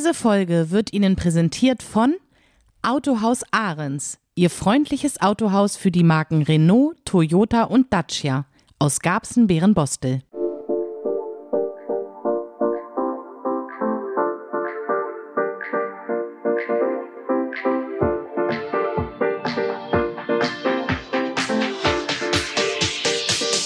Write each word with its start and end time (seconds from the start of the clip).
Diese 0.00 0.14
Folge 0.14 0.70
wird 0.70 0.94
Ihnen 0.94 1.14
präsentiert 1.14 1.82
von 1.82 2.14
Autohaus 2.80 3.42
Ahrens, 3.50 4.16
Ihr 4.34 4.48
freundliches 4.48 5.20
Autohaus 5.20 5.76
für 5.76 5.90
die 5.90 6.04
Marken 6.04 6.40
Renault, 6.40 6.96
Toyota 7.04 7.64
und 7.64 7.92
Dacia 7.92 8.46
aus 8.78 9.00
Garbsen-Bärenbostel. 9.00 10.22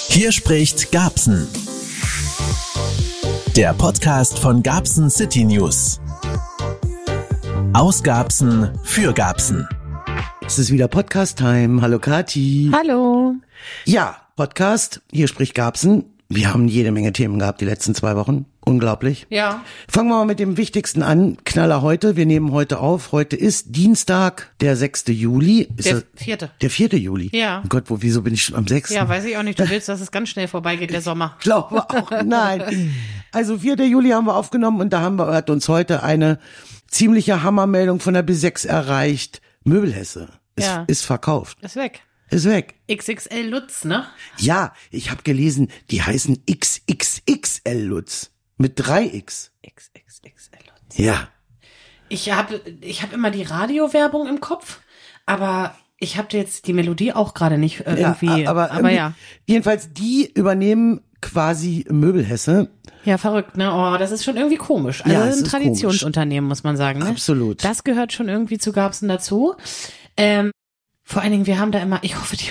Hier 0.09 0.33
spricht 0.33 0.91
Gabsen. 0.91 1.47
Der 3.55 3.73
Podcast 3.73 4.41
von 4.41 4.65
Gabsen 4.65 5.11
City 5.11 5.45
News. 5.45 6.01
Aus 7.75 8.03
Gabsen 8.03 8.71
für 8.85 9.13
Gabsen. 9.13 9.69
Es 10.47 10.59
ist 10.59 10.71
wieder 10.71 10.89
Podcast-Time. 10.89 11.83
Hallo 11.83 11.99
Kati. 11.99 12.71
Hallo. 12.73 13.35
Ja, 13.85 14.17
Podcast. 14.37 15.03
Hier 15.13 15.29
spricht 15.29 15.55
Gabsen. 15.55 16.05
Wir 16.29 16.53
haben 16.53 16.69
jede 16.69 16.91
Menge 16.93 17.13
Themen 17.13 17.39
gehabt 17.39 17.61
die 17.61 17.65
letzten 17.65 17.95
zwei 17.95 18.17
Wochen. 18.17 18.47
Unglaublich. 18.65 19.27
Ja. 19.29 19.63
Fangen 19.89 20.09
wir 20.09 20.17
mal 20.17 20.25
mit 20.25 20.39
dem 20.39 20.57
Wichtigsten 20.57 21.03
an. 21.03 21.37
Knaller 21.45 21.83
heute. 21.83 22.17
Wir 22.17 22.25
nehmen 22.27 22.53
heute 22.53 22.79
auf. 22.81 23.13
Heute 23.13 23.37
ist 23.37 23.77
Dienstag, 23.77 24.53
der 24.61 24.77
6. 24.77 25.05
Juli. 25.09 25.69
Ist 25.77 25.87
Der 25.87 25.95
das- 25.95 26.05
vierte. 26.17 26.51
Der 26.63 26.71
4. 26.71 26.89
Juli. 26.99 27.31
Ja. 27.33 27.61
Oh 27.65 27.69
Gott, 27.69 27.85
wo, 27.89 27.99
wieso 28.01 28.23
bin 28.23 28.33
ich 28.35 28.43
schon 28.43 28.57
am 28.57 28.67
6.? 28.67 28.91
Ja, 28.91 29.09
weiß 29.09 29.25
ich 29.25 29.37
auch 29.37 29.43
nicht. 29.43 29.59
Du 29.59 29.69
willst, 29.69 29.89
dass 29.89 30.01
es 30.01 30.11
ganz 30.11 30.31
schnell 30.31 30.49
vorbeigeht, 30.49 30.93
der 30.93 31.03
Sommer. 31.03 31.37
glaube 31.41 31.83
auch, 31.89 32.11
nein. 32.25 32.95
Also 33.33 33.59
4. 33.59 33.75
Juli 33.89 34.11
haben 34.11 34.27
wir 34.27 34.37
aufgenommen 34.37 34.81
und 34.81 34.93
da 34.93 35.01
haben 35.01 35.17
wir, 35.17 35.27
hat 35.35 35.51
uns 35.51 35.69
heute 35.69 36.05
eine 36.05 36.39
ziemliche 36.95 37.43
Hammermeldung 37.43 38.01
von 38.01 38.15
der 38.15 38.27
B6 38.27 38.67
erreicht. 38.67 39.41
Möbelhesse 39.65 40.29
ist, 40.57 40.67
Ja. 40.67 40.85
ist 40.87 41.05
verkauft. 41.05 41.59
Ist 41.63 41.77
weg. 41.77 42.03
Ist 42.31 42.45
weg. 42.47 42.75
XXL 42.91 43.49
Lutz, 43.49 43.85
ne? 43.85 44.07
Ja, 44.39 44.73
ich 44.91 45.11
habe 45.11 45.23
gelesen, 45.23 45.69
die 45.91 46.03
heißen 46.03 46.43
XXXL 46.51 47.79
Lutz. 47.83 48.31
Mit 48.57 48.79
3X. 48.81 49.51
XXXL 49.67 50.59
Lutz. 50.67 50.97
Ja. 50.97 51.29
Ich 52.09 52.31
habe 52.33 52.61
ich 52.81 53.03
hab 53.03 53.13
immer 53.13 53.31
die 53.31 53.43
Radiowerbung 53.43 54.29
im 54.29 54.41
Kopf, 54.41 54.81
aber 55.27 55.75
ich 55.99 56.17
habe 56.19 56.29
jetzt 56.37 56.67
die 56.67 56.73
Melodie 56.73 57.13
auch 57.13 57.35
gerade 57.35 57.59
nicht 57.59 57.81
äh, 57.87 57.95
irgendwie. 57.97 58.43
ja, 58.43 58.51
aber, 58.51 58.71
aber 58.71 58.77
irgendwie- 58.91 58.95
ja. 58.97 59.15
Jedenfalls, 59.47 59.93
die 59.93 60.31
übernehmen 60.33 61.01
quasi 61.21 61.87
Möbelhesse. 61.89 62.71
Ja, 63.05 63.19
verrückt, 63.19 63.57
ne? 63.57 63.73
Oh, 63.73 63.97
das 63.99 64.11
ist 64.11 64.25
schon 64.25 64.37
irgendwie 64.37 64.57
komisch. 64.57 65.05
Also 65.05 65.17
Ja, 65.17 65.25
ein 65.25 65.45
Traditionsunternehmen, 65.45 66.49
muss 66.49 66.65
man 66.65 66.77
sagen. 66.77 67.01
Ne? 67.01 67.07
Absolut. 67.09 67.63
Das 67.65 67.85
gehört 67.85 68.13
schon 68.13 68.29
irgendwie 68.29 68.59
zu 68.59 68.73
Gabsen 68.73 69.09
dazu. 69.09 69.55
Ähm, 70.17 70.51
vor 71.03 71.23
allen 71.23 71.33
Dingen, 71.33 71.47
wir 71.47 71.59
haben 71.59 71.71
da 71.71 71.81
immer, 71.81 71.99
ich 72.03 72.17
hoffe, 72.17 72.37
die, 72.37 72.47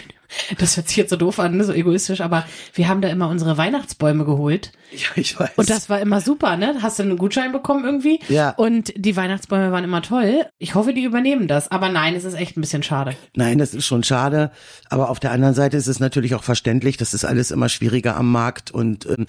das 0.57 0.77
hört 0.77 0.87
sich 0.87 0.97
jetzt 0.97 1.09
so 1.09 1.15
doof 1.15 1.39
an, 1.39 1.63
so 1.63 1.73
egoistisch, 1.73 2.21
aber 2.21 2.45
wir 2.73 2.87
haben 2.87 3.01
da 3.01 3.09
immer 3.09 3.29
unsere 3.29 3.57
Weihnachtsbäume 3.57 4.25
geholt. 4.25 4.71
Ja, 4.91 5.07
ich 5.15 5.39
weiß. 5.39 5.51
Und 5.55 5.69
das 5.69 5.89
war 5.89 5.99
immer 6.01 6.21
super, 6.21 6.55
ne? 6.55 6.75
Hast 6.81 6.99
du 6.99 7.03
einen 7.03 7.17
Gutschein 7.17 7.51
bekommen 7.51 7.83
irgendwie? 7.83 8.19
Ja. 8.29 8.51
Und 8.51 8.93
die 8.95 9.15
Weihnachtsbäume 9.15 9.71
waren 9.71 9.83
immer 9.83 10.01
toll. 10.03 10.45
Ich 10.59 10.75
hoffe, 10.75 10.93
die 10.93 11.03
übernehmen 11.03 11.47
das. 11.47 11.71
Aber 11.71 11.89
nein, 11.89 12.13
es 12.15 12.23
ist 12.25 12.35
echt 12.35 12.57
ein 12.57 12.61
bisschen 12.61 12.83
schade. 12.83 13.15
Nein, 13.35 13.57
das 13.57 13.73
ist 13.73 13.85
schon 13.87 14.03
schade. 14.03 14.51
Aber 14.89 15.09
auf 15.09 15.19
der 15.19 15.31
anderen 15.31 15.55
Seite 15.55 15.77
ist 15.77 15.87
es 15.87 15.99
natürlich 15.99 16.35
auch 16.35 16.43
verständlich. 16.43 16.97
Das 16.97 17.13
ist 17.15 17.25
alles 17.25 17.49
immer 17.49 17.69
schwieriger 17.69 18.15
am 18.15 18.31
Markt. 18.31 18.69
Und 18.71 19.07
ähm, 19.07 19.25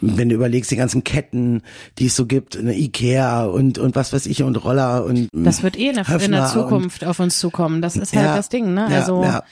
wenn 0.00 0.28
du 0.28 0.34
überlegst, 0.34 0.70
die 0.70 0.76
ganzen 0.76 1.02
Ketten, 1.02 1.62
die 1.98 2.06
es 2.06 2.16
so 2.16 2.26
gibt, 2.26 2.56
eine 2.56 2.76
Ikea 2.76 3.44
und, 3.44 3.78
und 3.78 3.96
was 3.96 4.12
weiß 4.12 4.26
ich 4.26 4.42
und 4.42 4.56
Roller 4.64 5.04
und 5.04 5.28
Das 5.32 5.62
wird 5.62 5.78
eh 5.78 5.88
in 5.88 5.94
der, 5.94 6.08
in 6.20 6.32
der 6.32 6.46
Zukunft 6.46 7.04
auf 7.04 7.20
uns 7.20 7.38
zukommen. 7.38 7.80
Das 7.80 7.96
ist 7.96 8.14
halt 8.14 8.26
Ja, 8.26 8.36
das 8.36 8.48
Ding, 8.50 8.74
ne? 8.74 8.86
ja, 8.90 8.96
Also, 8.98 9.22
ja. 9.24 9.42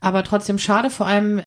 Aber 0.00 0.22
trotzdem 0.22 0.58
schade, 0.58 0.90
vor 0.90 1.06
allem 1.06 1.42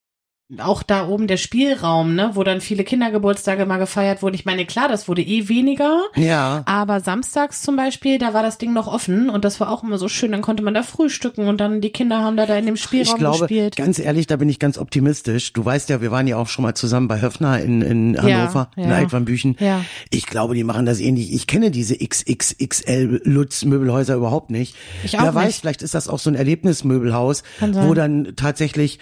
auch 0.60 0.84
da 0.84 1.08
oben 1.08 1.28
der 1.28 1.38
Spielraum, 1.38 2.16
ne, 2.16 2.32
wo 2.34 2.44
dann 2.44 2.60
viele 2.60 2.84
Kindergeburtstage 2.84 3.66
mal 3.66 3.78
gefeiert 3.78 4.22
wurden. 4.22 4.36
Ich 4.36 4.44
meine, 4.46 4.66
klar, 4.66 4.90
das 4.90 5.08
wurde 5.08 5.22
eh 5.22 5.48
weniger. 5.48 6.02
Ja. 6.16 6.64
Aber 6.66 7.00
samstags 7.00 7.62
zum 7.62 7.76
Beispiel, 7.78 8.18
da 8.18 8.34
war 8.34 8.44
das 8.44 8.58
Ding 8.58 8.74
noch 8.74 8.88
offen 8.88 9.30
und 9.30 9.46
das 9.46 9.60
war 9.60 9.70
auch 9.70 9.84
immer 9.84 9.98
so 9.98 10.10
schön. 10.10 10.32
Dann 10.32 10.42
konnte 10.42 10.64
man 10.64 10.74
da 10.74 10.84
frühstücken 10.84 11.48
und 11.48 11.60
dann 11.62 11.80
die 11.80 11.92
Kinder 11.92 12.20
haben 12.20 12.36
da, 12.36 12.46
da 12.46 12.58
in 12.58 12.66
dem 12.66 12.76
Spielraum 12.76 13.16
Ich 13.16 13.20
glaube, 13.20 13.40
gespielt. 13.40 13.76
ganz 13.78 13.98
ehrlich, 14.00 14.28
da 14.28 14.36
bin 14.36 14.50
ich 14.50 14.60
ganz 14.60 14.78
optimistisch. 14.78 15.54
Du 15.54 15.64
weißt 15.64 15.90
ja, 15.90 16.02
wir 16.02 16.12
waren 16.12 16.28
ja 16.28 16.38
auch 16.38 16.48
schon 16.48 16.64
mal 16.64 16.74
zusammen 16.74 17.08
bei 17.08 17.22
Höfner 17.22 17.62
in, 17.62 17.82
in 17.82 18.22
Hannover, 18.22 18.72
in 18.76 18.90
ja. 18.90 18.96
Altwambüchen. 18.96 19.56
Ja. 19.60 19.86
Ich 20.10 20.26
glaube, 20.26 20.56
die 20.56 20.64
machen 20.64 20.86
das 20.86 21.00
ähnlich. 21.00 21.34
Ich 21.34 21.48
kenne 21.48 21.72
diese 21.72 21.96
XXXL 21.98 23.22
Lutz 23.24 23.64
Möbelhäuser 23.64 24.16
überhaupt 24.16 24.50
nicht. 24.50 24.76
Ich 25.04 25.18
auch 25.18 25.24
Wer 25.24 25.36
weiß, 25.36 25.48
nicht. 25.48 25.60
vielleicht 25.62 25.82
ist 25.82 25.94
das 25.94 26.08
auch 26.10 26.20
so 26.20 26.30
ein 26.30 26.36
Erlebnismöbelhaus, 26.36 27.44
wo 27.60 27.94
dann 27.94 28.34
tatsächlich 28.36 29.00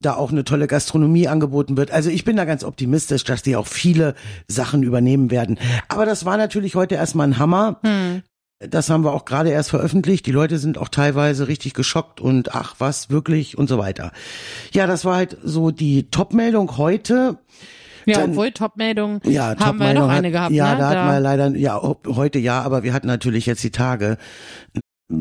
da 0.00 0.14
auch 0.14 0.30
eine 0.32 0.44
tolle 0.44 0.66
Gastronomie 0.66 1.28
angeboten 1.28 1.76
wird. 1.76 1.90
Also 1.90 2.10
ich 2.10 2.24
bin 2.24 2.36
da 2.36 2.44
ganz 2.46 2.64
optimistisch, 2.64 3.24
dass 3.24 3.42
die 3.42 3.56
auch 3.56 3.66
viele 3.66 4.14
Sachen 4.48 4.82
übernehmen 4.82 5.30
werden. 5.30 5.58
Aber 5.88 6.06
das 6.06 6.24
war 6.24 6.36
natürlich 6.36 6.74
heute 6.74 6.94
erstmal 6.94 7.28
ein 7.28 7.38
Hammer. 7.38 7.80
Hm. 7.84 8.22
Das 8.62 8.90
haben 8.90 9.04
wir 9.04 9.12
auch 9.12 9.24
gerade 9.24 9.50
erst 9.50 9.70
veröffentlicht. 9.70 10.26
Die 10.26 10.32
Leute 10.32 10.58
sind 10.58 10.76
auch 10.76 10.88
teilweise 10.88 11.48
richtig 11.48 11.72
geschockt 11.74 12.20
und 12.20 12.54
ach 12.54 12.74
was, 12.78 13.08
wirklich 13.08 13.56
und 13.56 13.68
so 13.68 13.78
weiter. 13.78 14.12
Ja, 14.72 14.86
das 14.86 15.04
war 15.04 15.16
halt 15.16 15.38
so 15.42 15.70
die 15.70 16.10
Top-Meldung 16.10 16.76
heute. 16.76 17.38
Ja, 18.06 18.20
Dann- 18.20 18.30
obwohl 18.30 18.50
Top-Meldung 18.52 19.20
Ja, 19.24 19.48
haben 19.48 19.58
wir 19.58 19.66
Top-Meldung 19.66 20.02
noch 20.04 20.10
hat- 20.10 20.18
eine 20.18 20.30
gehabt, 20.30 20.52
Ja, 20.52 20.72
ne? 20.72 20.78
da 20.78 20.88
hatten 20.90 21.08
wir 21.12 21.20
leider, 21.20 21.56
ja, 21.56 21.80
heute 22.06 22.38
ja, 22.38 22.60
aber 22.62 22.82
wir 22.82 22.92
hatten 22.94 23.06
natürlich 23.06 23.46
jetzt 23.46 23.62
die 23.64 23.70
Tage 23.70 24.16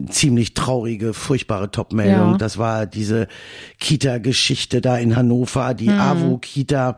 ziemlich 0.10 0.54
traurige, 0.54 1.14
furchtbare 1.14 1.72
Top-Meldung. 1.72 2.32
Ja. 2.32 2.38
Das 2.38 2.58
war 2.58 2.86
diese 2.86 3.28
Kita-Geschichte 3.80 4.82
da 4.82 4.98
in 4.98 5.16
Hannover, 5.16 5.74
die 5.74 5.90
Hm. 5.90 6.00
AWO-Kita, 6.00 6.98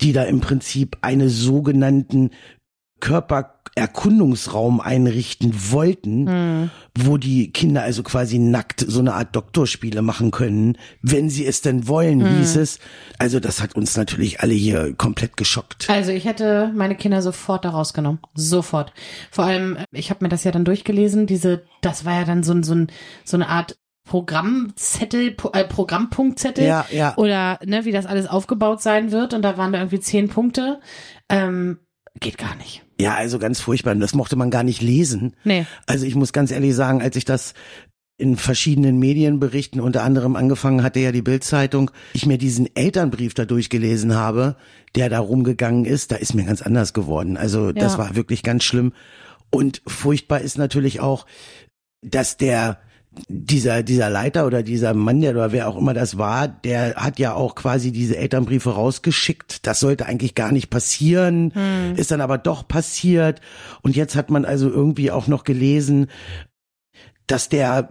die 0.00 0.12
da 0.12 0.22
im 0.24 0.40
Prinzip 0.40 0.98
einen 1.00 1.28
sogenannten 1.28 2.30
Körpererkundungsraum 3.86 4.80
einrichten 4.80 5.52
wollten, 5.70 6.28
Hm. 6.28 6.70
wo 6.98 7.16
die 7.16 7.52
Kinder 7.52 7.82
also 7.82 8.02
quasi 8.02 8.38
nackt 8.38 8.84
so 8.86 9.00
eine 9.00 9.14
Art 9.14 9.34
Doktorspiele 9.36 10.02
machen 10.02 10.30
können, 10.30 10.76
wenn 11.02 11.30
sie 11.30 11.46
es 11.46 11.60
denn 11.60 11.86
wollen, 11.88 12.20
Hm. 12.24 12.38
hieß 12.38 12.56
es. 12.56 12.78
Also 13.18 13.40
das 13.40 13.62
hat 13.62 13.74
uns 13.76 13.96
natürlich 13.96 14.40
alle 14.40 14.54
hier 14.54 14.94
komplett 14.94 15.36
geschockt. 15.36 15.88
Also 15.88 16.10
ich 16.10 16.24
hätte 16.24 16.72
meine 16.74 16.96
Kinder 16.96 17.22
sofort 17.22 17.64
da 17.64 17.70
rausgenommen. 17.70 18.20
Sofort. 18.34 18.92
Vor 19.30 19.44
allem, 19.44 19.78
ich 19.92 20.10
habe 20.10 20.24
mir 20.24 20.28
das 20.28 20.44
ja 20.44 20.50
dann 20.50 20.64
durchgelesen, 20.64 21.26
diese, 21.26 21.62
das 21.80 22.04
war 22.04 22.14
ja 22.20 22.24
dann 22.24 22.42
so, 22.42 22.60
so, 22.62 22.74
ein, 22.74 22.88
so 23.24 23.36
eine 23.36 23.48
Art 23.48 23.76
Programmzettel, 24.08 25.32
Pro- 25.32 25.52
äh, 25.52 25.64
Programmpunktzettel. 25.64 26.64
Ja, 26.64 26.86
ja. 26.90 27.14
Oder 27.18 27.58
ne, 27.66 27.84
wie 27.84 27.92
das 27.92 28.06
alles 28.06 28.26
aufgebaut 28.26 28.80
sein 28.80 29.12
wird. 29.12 29.34
Und 29.34 29.42
da 29.42 29.58
waren 29.58 29.72
da 29.72 29.80
irgendwie 29.80 30.00
zehn 30.00 30.28
Punkte. 30.30 30.80
Ähm, 31.28 31.78
geht 32.18 32.38
gar 32.38 32.56
nicht. 32.56 32.82
Ja, 33.00 33.14
also 33.14 33.38
ganz 33.38 33.60
furchtbar. 33.60 33.92
Und 33.92 34.00
Das 34.00 34.14
mochte 34.14 34.36
man 34.36 34.50
gar 34.50 34.62
nicht 34.64 34.82
lesen. 34.82 35.36
Nee. 35.44 35.66
Also 35.86 36.04
ich 36.04 36.14
muss 36.14 36.32
ganz 36.32 36.50
ehrlich 36.50 36.74
sagen, 36.74 37.00
als 37.00 37.16
ich 37.16 37.24
das 37.24 37.54
in 38.20 38.36
verschiedenen 38.36 38.98
Medienberichten, 38.98 39.80
unter 39.80 40.02
anderem 40.02 40.34
angefangen 40.34 40.82
hatte 40.82 40.98
ja 40.98 41.12
die 41.12 41.22
Bildzeitung, 41.22 41.92
ich 42.14 42.26
mir 42.26 42.36
diesen 42.36 42.68
Elternbrief 42.74 43.32
da 43.34 43.44
durchgelesen 43.44 44.16
habe, 44.16 44.56
der 44.96 45.08
da 45.08 45.20
rumgegangen 45.20 45.84
ist, 45.84 46.10
da 46.10 46.16
ist 46.16 46.34
mir 46.34 46.44
ganz 46.44 46.60
anders 46.60 46.92
geworden. 46.92 47.36
Also 47.36 47.70
das 47.70 47.92
Ja. 47.92 47.98
war 47.98 48.16
wirklich 48.16 48.42
ganz 48.42 48.64
schlimm. 48.64 48.92
Und 49.50 49.82
furchtbar 49.86 50.40
ist 50.40 50.58
natürlich 50.58 50.98
auch, 50.98 51.26
dass 52.02 52.36
der 52.36 52.80
dieser 53.28 53.82
dieser 53.82 54.10
Leiter 54.10 54.46
oder 54.46 54.62
dieser 54.62 54.94
Mann, 54.94 55.20
der 55.20 55.32
oder 55.32 55.52
wer 55.52 55.68
auch 55.68 55.76
immer 55.76 55.94
das 55.94 56.18
war, 56.18 56.48
der 56.48 56.94
hat 56.96 57.18
ja 57.18 57.34
auch 57.34 57.54
quasi 57.54 57.92
diese 57.92 58.16
Elternbriefe 58.16 58.70
rausgeschickt. 58.70 59.66
Das 59.66 59.80
sollte 59.80 60.06
eigentlich 60.06 60.34
gar 60.34 60.52
nicht 60.52 60.70
passieren, 60.70 61.52
ist 61.96 62.10
dann 62.10 62.20
aber 62.20 62.38
doch 62.38 62.66
passiert. 62.66 63.40
Und 63.82 63.96
jetzt 63.96 64.16
hat 64.16 64.30
man 64.30 64.44
also 64.44 64.68
irgendwie 64.68 65.10
auch 65.10 65.26
noch 65.26 65.44
gelesen, 65.44 66.08
dass 67.28 67.48
der 67.48 67.90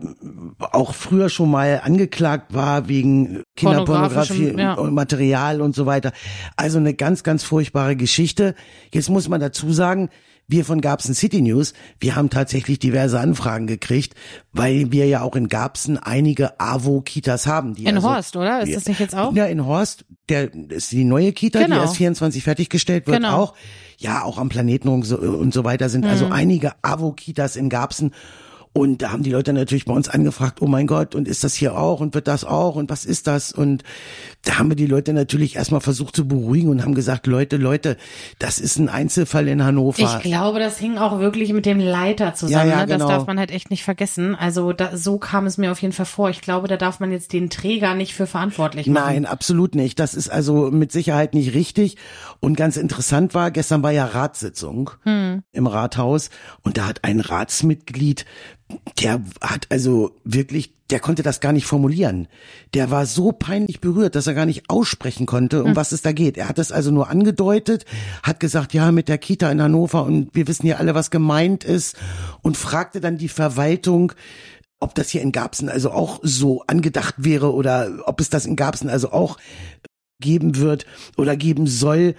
auch 0.59 0.93
früher 0.93 1.29
schon 1.29 1.49
mal 1.51 1.81
angeklagt 1.83 2.53
war 2.53 2.89
wegen 2.89 3.43
Kinderpornografie 3.55 4.53
ja. 4.57 4.73
und 4.73 4.93
Material 4.93 5.61
und 5.61 5.75
so 5.75 5.85
weiter. 5.85 6.11
Also 6.55 6.79
eine 6.79 6.93
ganz, 6.93 7.23
ganz 7.23 7.43
furchtbare 7.43 7.95
Geschichte. 7.95 8.55
Jetzt 8.93 9.09
muss 9.09 9.29
man 9.29 9.39
dazu 9.39 9.71
sagen, 9.71 10.09
wir 10.49 10.63
von 10.65 10.79
Garbsen 10.81 11.13
City 11.13 11.41
News, 11.41 11.73
wir 11.99 12.15
haben 12.15 12.29
tatsächlich 12.29 12.79
diverse 12.79 13.19
Anfragen 13.19 13.67
gekriegt, 13.67 14.15
weil 14.53 14.91
wir 14.93 15.05
ja 15.05 15.21
auch 15.21 15.35
in 15.35 15.49
Garbsen 15.49 15.97
einige 15.97 16.59
AWO-Kitas 16.59 17.47
haben. 17.47 17.75
Die 17.75 17.83
In 17.83 17.95
also, 17.95 18.09
Horst, 18.09 18.35
oder? 18.37 18.61
Ist 18.61 18.75
das 18.75 18.85
nicht 18.87 18.99
jetzt 19.01 19.13
auch? 19.15 19.35
Ja, 19.35 19.45
in 19.45 19.65
Horst, 19.65 20.05
der 20.29 20.53
ist 20.69 20.91
die 20.93 21.03
neue 21.03 21.33
Kita, 21.33 21.59
Genau. 21.59 21.75
die 21.75 21.81
erst 21.81 21.97
24 21.97 22.43
fertiggestellt 22.43 23.07
wird 23.07 23.17
Genau. 23.17 23.37
auch. 23.37 23.53
Ja, 23.97 24.23
auch 24.23 24.37
am 24.37 24.47
Planeten 24.47 24.87
und 24.87 25.03
so, 25.03 25.17
und 25.17 25.53
so 25.53 25.63
weiter 25.65 25.89
sind 25.89 26.05
also 26.05 26.27
Mhm. 26.27 26.31
einige 26.31 26.71
AWO-Kitas 26.81 27.55
in 27.57 27.67
Garbsen. 27.69 28.13
Und 28.73 29.01
da 29.01 29.11
haben 29.11 29.23
die 29.23 29.31
Leute 29.31 29.53
natürlich 29.53 29.85
bei 29.85 29.93
uns 29.93 30.07
angefragt, 30.07 30.61
oh 30.61 30.67
mein 30.67 30.85
Gott, 30.85 31.15
und 31.15 31.27
ist 31.27 31.43
das 31.43 31.55
hier 31.55 31.77
auch 31.77 31.99
und 31.99 32.13
wird 32.13 32.27
das 32.27 32.43
auch 32.43 32.75
und 32.75 32.89
was 32.89 33.05
ist 33.05 33.25
das? 33.25 33.51
Und 33.51 33.83
da 34.43 34.59
haben 34.59 34.69
wir 34.69 34.75
die 34.75 34.85
Leute 34.85 35.13
natürlich 35.13 35.55
erstmal 35.55 35.81
versucht 35.81 36.15
zu 36.15 36.27
beruhigen 36.27 36.69
und 36.69 36.83
haben 36.83 36.93
gesagt, 36.93 37.27
Leute, 37.27 37.57
Leute, 37.57 37.97
das 38.39 38.59
ist 38.59 38.77
ein 38.77 38.87
Einzelfall 38.87 39.47
in 39.47 39.63
Hannover. 39.63 39.99
Ich 39.99 40.19
glaube, 40.23 40.59
das 40.59 40.77
hing 40.77 40.97
auch 40.97 41.19
wirklich 41.19 41.53
mit 41.53 41.65
dem 41.65 41.79
Leiter 41.79 42.35
zusammen. 42.35 42.69
Ja, 42.69 42.75
ja, 42.75 42.81
ne? 42.81 42.87
Das 42.87 42.97
genau. 42.97 43.09
darf 43.09 43.27
man 43.27 43.39
halt 43.39 43.51
echt 43.51 43.71
nicht 43.71 43.83
vergessen. 43.83 44.35
Also 44.35 44.73
da, 44.73 44.95
so 44.95 45.17
kam 45.17 45.47
es 45.47 45.57
mir 45.57 45.71
auf 45.71 45.81
jeden 45.81 45.93
Fall 45.93 46.05
vor. 46.05 46.29
Ich 46.29 46.41
glaube, 46.41 46.67
da 46.67 46.77
darf 46.77 46.99
man 46.99 47.11
jetzt 47.11 47.33
den 47.33 47.49
Träger 47.49 47.95
nicht 47.95 48.13
für 48.13 48.27
verantwortlich 48.27 48.87
machen. 48.87 49.05
Nein, 49.05 49.25
absolut 49.25 49.75
nicht. 49.75 49.99
Das 49.99 50.13
ist 50.13 50.29
also 50.29 50.69
mit 50.71 50.91
Sicherheit 50.91 51.33
nicht 51.33 51.53
richtig. 51.53 51.97
Und 52.39 52.55
ganz 52.55 52.77
interessant 52.77 53.33
war, 53.33 53.51
gestern 53.51 53.83
war 53.83 53.91
ja 53.91 54.05
Ratssitzung 54.05 54.91
im 55.03 55.67
Rathaus 55.67 56.29
und 56.63 56.77
da 56.77 56.85
hat 56.85 57.03
ein 57.03 57.19
Ratsmitglied, 57.19 58.25
der 59.01 59.21
hat 59.41 59.67
also 59.69 60.15
wirklich, 60.23 60.73
der 60.89 60.99
konnte 60.99 61.23
das 61.23 61.39
gar 61.39 61.53
nicht 61.53 61.65
formulieren. 61.65 62.27
Der 62.73 62.91
war 62.91 63.05
so 63.05 63.31
peinlich 63.31 63.79
berührt, 63.79 64.15
dass 64.15 64.27
er 64.27 64.33
gar 64.33 64.45
nicht 64.45 64.69
aussprechen 64.69 65.25
konnte, 65.25 65.63
um 65.63 65.75
was 65.75 65.91
es 65.91 66.01
da 66.01 66.11
geht. 66.11 66.37
Er 66.37 66.49
hat 66.49 66.59
es 66.59 66.71
also 66.71 66.91
nur 66.91 67.09
angedeutet, 67.09 67.85
hat 68.23 68.39
gesagt, 68.39 68.73
ja, 68.73 68.91
mit 68.91 69.07
der 69.07 69.17
Kita 69.17 69.51
in 69.51 69.61
Hannover 69.61 70.03
und 70.03 70.33
wir 70.33 70.47
wissen 70.47 70.67
ja 70.67 70.77
alle, 70.77 70.95
was 70.95 71.11
gemeint 71.11 71.63
ist 71.63 71.97
und 72.41 72.57
fragte 72.57 72.99
dann 72.99 73.17
die 73.17 73.29
Verwaltung, 73.29 74.13
ob 74.79 74.95
das 74.95 75.09
hier 75.09 75.21
in 75.21 75.31
Garbsen 75.31 75.69
also 75.69 75.91
auch 75.91 76.19
so 76.21 76.63
angedacht 76.67 77.15
wäre 77.17 77.53
oder 77.53 77.99
ob 78.05 78.19
es 78.19 78.29
das 78.29 78.45
in 78.45 78.55
Garbsen 78.55 78.89
also 78.89 79.11
auch 79.11 79.37
geben 80.19 80.57
wird 80.57 80.85
oder 81.15 81.35
geben 81.35 81.67
soll. 81.67 82.15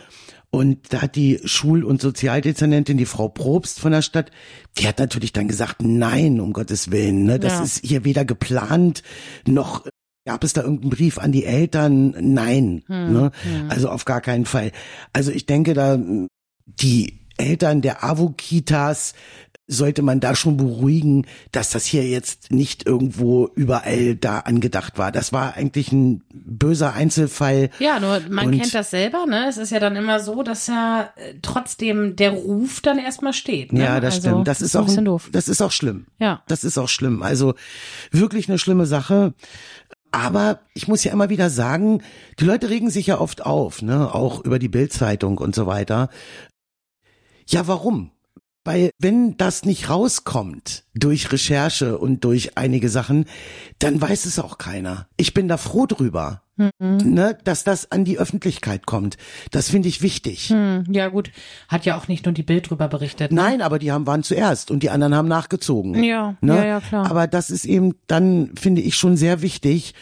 Und 0.51 0.93
da 0.93 1.03
hat 1.03 1.15
die 1.17 1.41
Schul- 1.45 1.85
und 1.85 2.01
Sozialdezernentin, 2.01 2.97
die 2.97 3.05
Frau 3.05 3.29
Probst 3.29 3.81
von 3.81 3.93
der 3.93 4.01
Stadt, 4.03 4.31
die 4.79 4.89
hat 4.89 4.99
natürlich 4.99 5.33
dann 5.33 5.47
gesagt, 5.47 5.83
nein, 5.83 6.41
um 6.41 6.53
Gottes 6.55 6.91
Willen, 6.91 7.25
ne, 7.25 7.39
das 7.39 7.53
Ja. 7.55 7.63
ist 7.65 7.85
hier 7.85 8.05
weder 8.05 8.25
geplant, 8.25 9.03
noch 9.47 9.87
gab 10.27 10.45
es 10.45 10.55
da 10.55 10.63
irgendeinen 10.63 10.91
Brief 10.91 11.19
an 11.19 11.33
die 11.33 11.45
Eltern, 11.45 12.15
nein, 12.19 12.83
ne, 12.89 13.31
also 13.69 13.91
auf 13.91 14.05
gar 14.07 14.21
keinen 14.23 14.47
Fall. 14.47 14.73
Also 15.13 15.31
ich 15.33 15.45
denke 15.47 15.75
da, 15.75 15.99
die 16.67 17.21
Eltern 17.37 17.83
der 17.83 18.03
AWO-Kitas 18.05 19.15
sollte 19.71 20.01
man 20.01 20.19
da 20.19 20.35
schon 20.35 20.57
beruhigen, 20.57 21.27
dass 21.53 21.71
das 21.71 21.85
hier 21.85 22.09
jetzt 22.09 22.51
nicht 22.51 22.87
irgendwo 22.87 23.51
überall 23.55 24.17
da 24.17 24.41
angedacht 24.41 24.97
war. 24.97 25.13
Das 25.13 25.33
war 25.33 25.55
eigentlich 25.55 25.93
ein 25.93 26.25
böser 26.33 26.95
Einzelfall. 26.95 27.69
Ja, 27.79 28.01
nur 28.01 28.21
man 28.31 28.47
Und- 28.47 28.59
kennt 28.59 28.75
das 28.75 28.91
selber, 28.91 29.27
ne? 29.27 29.47
Es 29.47 29.59
ist 29.59 29.71
ja 29.71 29.79
dann 29.79 29.95
immer 29.95 30.21
so, 30.21 30.43
dass 30.43 30.67
ja 30.69 31.11
äh, 31.17 31.35
trotzdem 31.43 32.17
der 32.17 32.31
Ruf 32.31 32.81
dann 32.81 32.99
erstmal 32.99 33.35
steht. 33.35 33.75
Ne? 33.75 33.85
Ja, 33.85 34.01
das 34.01 34.15
also, 34.17 34.29
stimmt. 34.31 34.49
Das 34.49 34.63
ist 34.63 34.75
ein 34.75 34.83
auch, 34.83 34.87
bisschen 34.87 35.05
doof. 35.05 35.29
das 35.33 35.49
ist 35.49 35.61
auch 35.61 35.73
schlimm. 35.73 36.07
Ja. 36.19 36.43
Das 36.49 36.65
ist 36.65 36.79
auch 36.79 36.89
schlimm. 36.89 37.23
Also 37.23 37.55
wirklich 38.11 38.49
eine 38.49 38.59
schlimme 38.59 38.87
Sache. 38.87 39.35
Aber 40.11 40.61
ich 40.73 40.89
muss 40.89 41.05
ja 41.05 41.13
immer 41.13 41.29
wieder 41.29 41.51
sagen, 41.51 42.03
die 42.41 42.45
Leute 42.45 42.71
regen 42.71 42.89
sich 42.89 43.09
ja 43.09 43.21
oft 43.21 43.45
auf, 43.45 43.83
ne, 43.83 44.15
auch 44.15 44.43
über 44.43 44.59
die 44.59 44.69
Bildzeitung 44.69 45.37
und 45.37 45.55
so 45.55 45.67
weiter. 45.67 46.09
Ja, 47.47 47.69
warum? 47.69 48.13
Weil 48.69 48.91
wenn 48.99 49.35
das 49.39 49.65
nicht 49.65 49.89
rauskommt 49.89 50.85
durch 50.93 51.33
Recherche 51.33 51.97
und 51.97 52.23
durch 52.25 52.59
einige 52.59 52.91
Sachen, 52.91 53.25
dann 53.79 53.99
weiß 53.99 54.27
es 54.27 54.39
auch 54.39 54.59
keiner. 54.59 55.09
Ich 55.17 55.33
bin 55.33 55.49
da 55.49 55.57
froh 55.57 55.87
drüber, 55.87 56.43
ne, 56.79 57.39
dass 57.45 57.65
das 57.65 57.91
an 57.91 58.05
die 58.05 58.19
Öffentlichkeit 58.19 58.85
kommt. 58.85 59.17
Das 59.53 59.71
finde 59.71 59.89
ich 59.89 60.03
wichtig. 60.03 60.51
Hm, 60.51 60.85
ja, 60.91 61.09
gut. 61.09 61.31
Hat 61.69 61.87
ja 61.87 61.97
auch 61.97 62.09
nicht 62.09 62.27
nur 62.27 62.35
die 62.35 62.43
Bild 62.43 62.69
drüber 62.69 62.89
berichtet. 62.89 63.33
Ne? 63.33 63.41
Nein, 63.41 63.63
aber 63.63 63.79
die 63.79 63.91
haben 63.91 64.07
waren 64.07 64.23
zuerst 64.23 64.71
und 64.71 64.83
die 64.83 64.91
anderen 64.91 65.15
haben 65.15 65.29
nachgezogen. 65.29 66.05
Ja, 66.05 66.37
ne? 66.43 66.57
ja, 66.57 66.65
ja, 66.67 66.81
klar. 66.81 67.11
Aber 67.11 67.27
das 67.27 67.49
ist 67.49 67.65
eben 67.65 67.95
dann, 68.07 68.51
finde 68.55 68.83
ich, 68.83 68.97
schon 68.97 69.17
sehr 69.17 69.41
wichtig, 69.41 69.95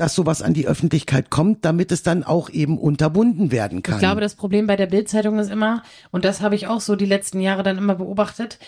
dass 0.00 0.14
sowas 0.14 0.40
an 0.40 0.54
die 0.54 0.66
Öffentlichkeit 0.66 1.28
kommt, 1.28 1.62
damit 1.66 1.92
es 1.92 2.02
dann 2.02 2.24
auch 2.24 2.48
eben 2.48 2.78
unterbunden 2.78 3.52
werden 3.52 3.82
kann. 3.82 3.96
Ich 3.96 4.00
glaube, 4.00 4.22
das 4.22 4.34
Problem 4.34 4.66
bei 4.66 4.76
der 4.76 4.86
Bildzeitung 4.86 5.38
ist 5.38 5.50
immer, 5.50 5.82
und 6.10 6.24
das 6.24 6.40
habe 6.40 6.54
ich 6.54 6.68
auch 6.68 6.80
so 6.80 6.96
die 6.96 7.04
letzten 7.04 7.38
Jahre 7.42 7.62
dann 7.62 7.76
immer 7.76 7.96
beobachtet, 7.96 8.58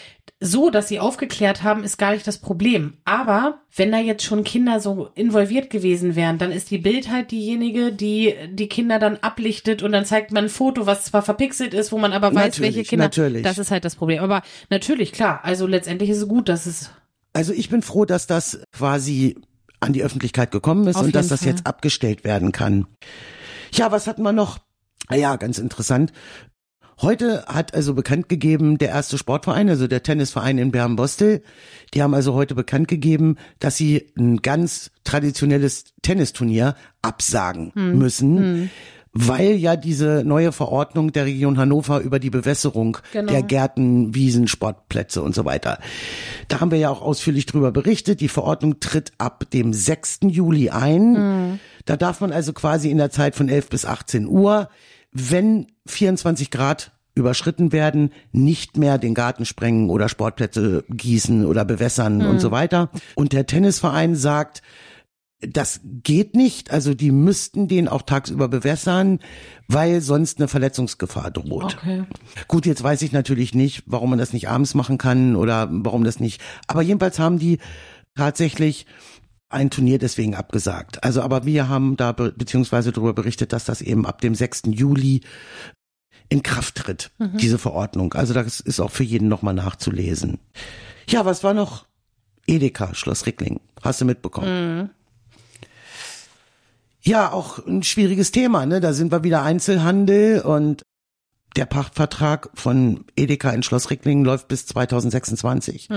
so, 0.41 0.69
dass 0.69 0.89
sie 0.89 1.01
aufgeklärt 1.01 1.63
haben, 1.63 1.85
ist 1.85 1.97
gar 1.97 2.13
nicht 2.13 2.27
das 2.27 2.37
Problem. 2.37 2.99
Aber 3.07 3.63
wenn 3.75 3.91
da 3.91 3.99
jetzt 3.99 4.25
schon 4.25 4.45
Kinder 4.45 4.79
so 4.79 5.09
involviert 5.15 5.71
gewesen 5.71 6.17
wären, 6.17 6.37
dann 6.37 6.53
ist 6.53 6.71
die 6.71 6.77
Bild 6.77 7.11
halt 7.11 7.31
diejenige, 7.31 7.93
die 7.93 8.35
die 8.51 8.69
Kinder 8.69 8.99
dann 8.99 9.17
ablichtet 9.17 9.83
und 9.83 9.93
dann 9.93 10.05
zeigt 10.05 10.33
man 10.33 10.45
ein 10.45 10.51
Foto, 10.51 10.85
was 10.85 11.07
zwar 11.07 11.23
verpixelt 11.23 11.73
ist, 11.73 11.93
wo 11.93 11.99
man 11.99 12.13
aber 12.13 12.35
weiß, 12.35 12.59
Natürlich, 12.59 12.77
welche 12.77 12.89
Kinder. 12.91 13.07
natürlich. 13.07 13.43
Das 13.43 13.57
ist 13.57 13.71
halt 13.71 13.87
das 13.87 13.97
Problem. 13.97 14.23
Aber 14.23 14.43
natürlich, 14.69 15.13
klar, 15.13 15.41
also 15.45 15.67
letztendlich 15.67 16.11
ist 16.11 16.19
es 16.19 16.29
gut, 16.29 16.51
dass 16.51 16.67
es 16.67 16.91
also 17.33 17.55
ich 17.55 17.71
bin 17.71 17.81
froh, 17.81 18.05
dass 18.05 18.27
das 18.27 18.61
quasi 18.73 19.37
an 19.83 19.93
die 19.93 20.03
Öffentlichkeit 20.03 20.51
gekommen 20.51 20.87
ist 20.87 20.97
Auf 20.97 21.05
und 21.05 21.15
dass 21.15 21.29
das 21.29 21.41
Fall. 21.41 21.51
jetzt 21.51 21.67
abgestellt 21.67 22.25
werden 22.25 22.53
kann. 22.53 22.87
Ja, 23.73 23.91
was 23.93 24.07
hatten 24.07 24.23
wir 24.23 24.33
noch? 24.33 24.59
Ja, 25.11 25.37
ganz 25.37 25.59
interessant. 25.59 26.13
Heute 27.01 27.45
hat 27.47 27.75
also 27.75 27.95
bekannt 27.95 28.29
gegeben, 28.29 28.79
der 28.79 28.91
erste 28.91 29.19
Sportverein, 29.19 29.69
also 29.69 29.89
der 29.89 30.03
Tennisverein 30.05 30.59
in 30.59 30.71
Bern-Bostel, 30.71 31.43
die 31.95 32.03
haben 32.03 32.15
also 32.15 32.35
heute 32.35 32.55
bekannt 32.55 32.87
gegeben, 32.87 33.37
dass 33.59 33.77
sie 33.77 34.13
ein 34.17 34.37
ganz 34.37 34.91
traditionelles 35.03 35.85
Tennisturnier 36.03 36.77
absagen 37.01 37.73
Hm. 37.75 37.99
müssen, 37.99 38.71
weil 39.13 39.53
ja 39.57 39.77
diese 39.77 40.23
neue 40.25 40.53
Verordnung 40.53 41.13
der 41.13 41.27
Region 41.27 41.59
Hannover 41.59 42.01
über 42.01 42.19
die 42.19 42.31
Bewässerung 42.31 42.97
Genau. 43.13 43.31
der 43.31 43.43
Gärten, 43.43 44.15
Wiesen, 44.15 44.49
Sportplätze 44.49 45.23
und 45.23 45.35
so 45.35 45.45
weiter. 45.45 45.79
Da 46.49 46.61
haben 46.61 46.71
wir 46.71 46.79
ja 46.79 46.89
auch 46.91 47.03
ausführlich 47.03 47.45
drüber 47.47 47.73
berichtet. 47.73 48.21
Die 48.21 48.29
Verordnung 48.29 48.81
tritt 48.81 49.13
ab 49.19 49.45
dem 49.53 49.73
6. 49.75 50.21
Juli 50.29 50.71
ein. 50.71 51.61
Da 51.85 51.97
darf 51.97 52.21
man 52.21 52.33
also 52.33 52.53
quasi 52.53 52.91
in 52.91 52.99
der 52.99 53.11
Zeit 53.11 53.35
von 53.35 53.49
11 53.49 53.69
bis 53.69 53.85
18 53.85 54.27
Uhr, 54.27 54.69
wenn 55.13 55.67
24 55.87 56.51
Grad 56.51 56.93
überschritten 57.15 57.73
werden, 57.73 58.13
nicht 58.33 58.79
mehr 58.79 58.97
den 58.97 59.13
Garten 59.13 59.45
sprengen 59.45 59.91
oder 59.91 60.09
Sportplätze 60.09 60.85
gießen 60.89 61.45
oder 61.45 61.67
bewässern 61.67 62.25
und 62.25 62.41
so 62.41 62.51
weiter. 62.51 62.89
Und 63.15 63.35
der 63.35 63.45
Tennisverein 63.45 64.15
sagt, 64.17 64.63
das 65.47 65.81
geht 65.85 66.37
nicht, 66.37 66.71
also 66.71 66.95
die 66.95 67.11
müssten 67.11 67.67
den 67.69 67.89
auch 67.89 68.03
tagsüber 68.03 68.49
bewässern, 68.49 69.19
weil 69.69 70.01
sonst 70.01 70.39
eine 70.39 70.49
Verletzungsgefahr 70.49 71.31
droht. 71.31 71.77
okay. 71.77 72.05
Gut, 72.49 72.65
jetzt 72.67 72.83
weiß 72.83 73.03
ich 73.03 73.13
natürlich 73.13 73.55
nicht, 73.55 73.83
warum 73.87 74.11
man 74.11 74.19
das 74.19 74.33
nicht 74.33 74.49
abends 74.49 74.75
machen 74.75 74.99
kann 74.99 75.35
oder 75.37 75.69
warum 75.71 76.05
das 76.05 76.21
nicht. 76.21 76.41
Aber 76.69 76.83
jedenfalls 76.83 77.19
haben 77.19 77.39
die 77.39 77.59
tatsächlich 78.15 78.87
ein 79.49 79.71
Turnier 79.71 79.99
deswegen 79.99 80.35
abgesagt. 80.35 81.03
Also, 81.05 81.23
aber 81.23 81.45
wir 81.45 81.69
haben 81.69 81.97
da 81.97 82.13
be 82.13 82.33
beziehungsweise 82.33 82.93
darüber 82.93 83.13
berichtet, 83.13 83.53
dass 83.53 83.65
das 83.65 83.83
eben 83.83 84.07
ab 84.07 84.21
dem 84.21 84.35
6. 84.35 84.63
Juli 84.67 85.23
in 86.29 86.43
Kraft 86.43 86.77
tritt, 86.77 87.11
diese 87.35 87.59
Verordnung. 87.59 88.15
Also 88.15 88.33
das 88.33 88.61
ist 88.61 88.81
auch 88.81 88.91
für 88.91 89.05
jeden 89.05 89.29
nochmal 89.29 89.53
nachzulesen. 89.53 90.39
Ja, 91.07 91.27
was 91.27 91.45
war 91.45 91.53
noch? 91.53 91.85
Edeka, 92.47 92.95
Schloss 92.95 93.27
Rickling. 93.27 93.61
Hast 93.83 94.01
du 94.01 94.07
mitbekommen? 94.07 94.91
Ja, 97.03 97.33
auch 97.33 97.65
ein 97.67 97.83
schwieriges 97.83 98.31
Thema, 98.31 98.65
ne? 98.67 98.81
Da 98.81 98.93
sind 98.93 99.11
wir 99.13 99.25
wieder 99.25 99.43
Einzelhandel 99.43 100.41
und 100.43 100.83
der 101.57 101.67
Pachtvertrag 101.67 102.49
von 102.55 103.05
Edeka 103.17 103.51
in 103.51 103.63
Schloss 103.63 103.91
Ricklingen 103.91 104.25
läuft 104.25 104.49
bis 104.49 104.67
2026. 104.67 105.89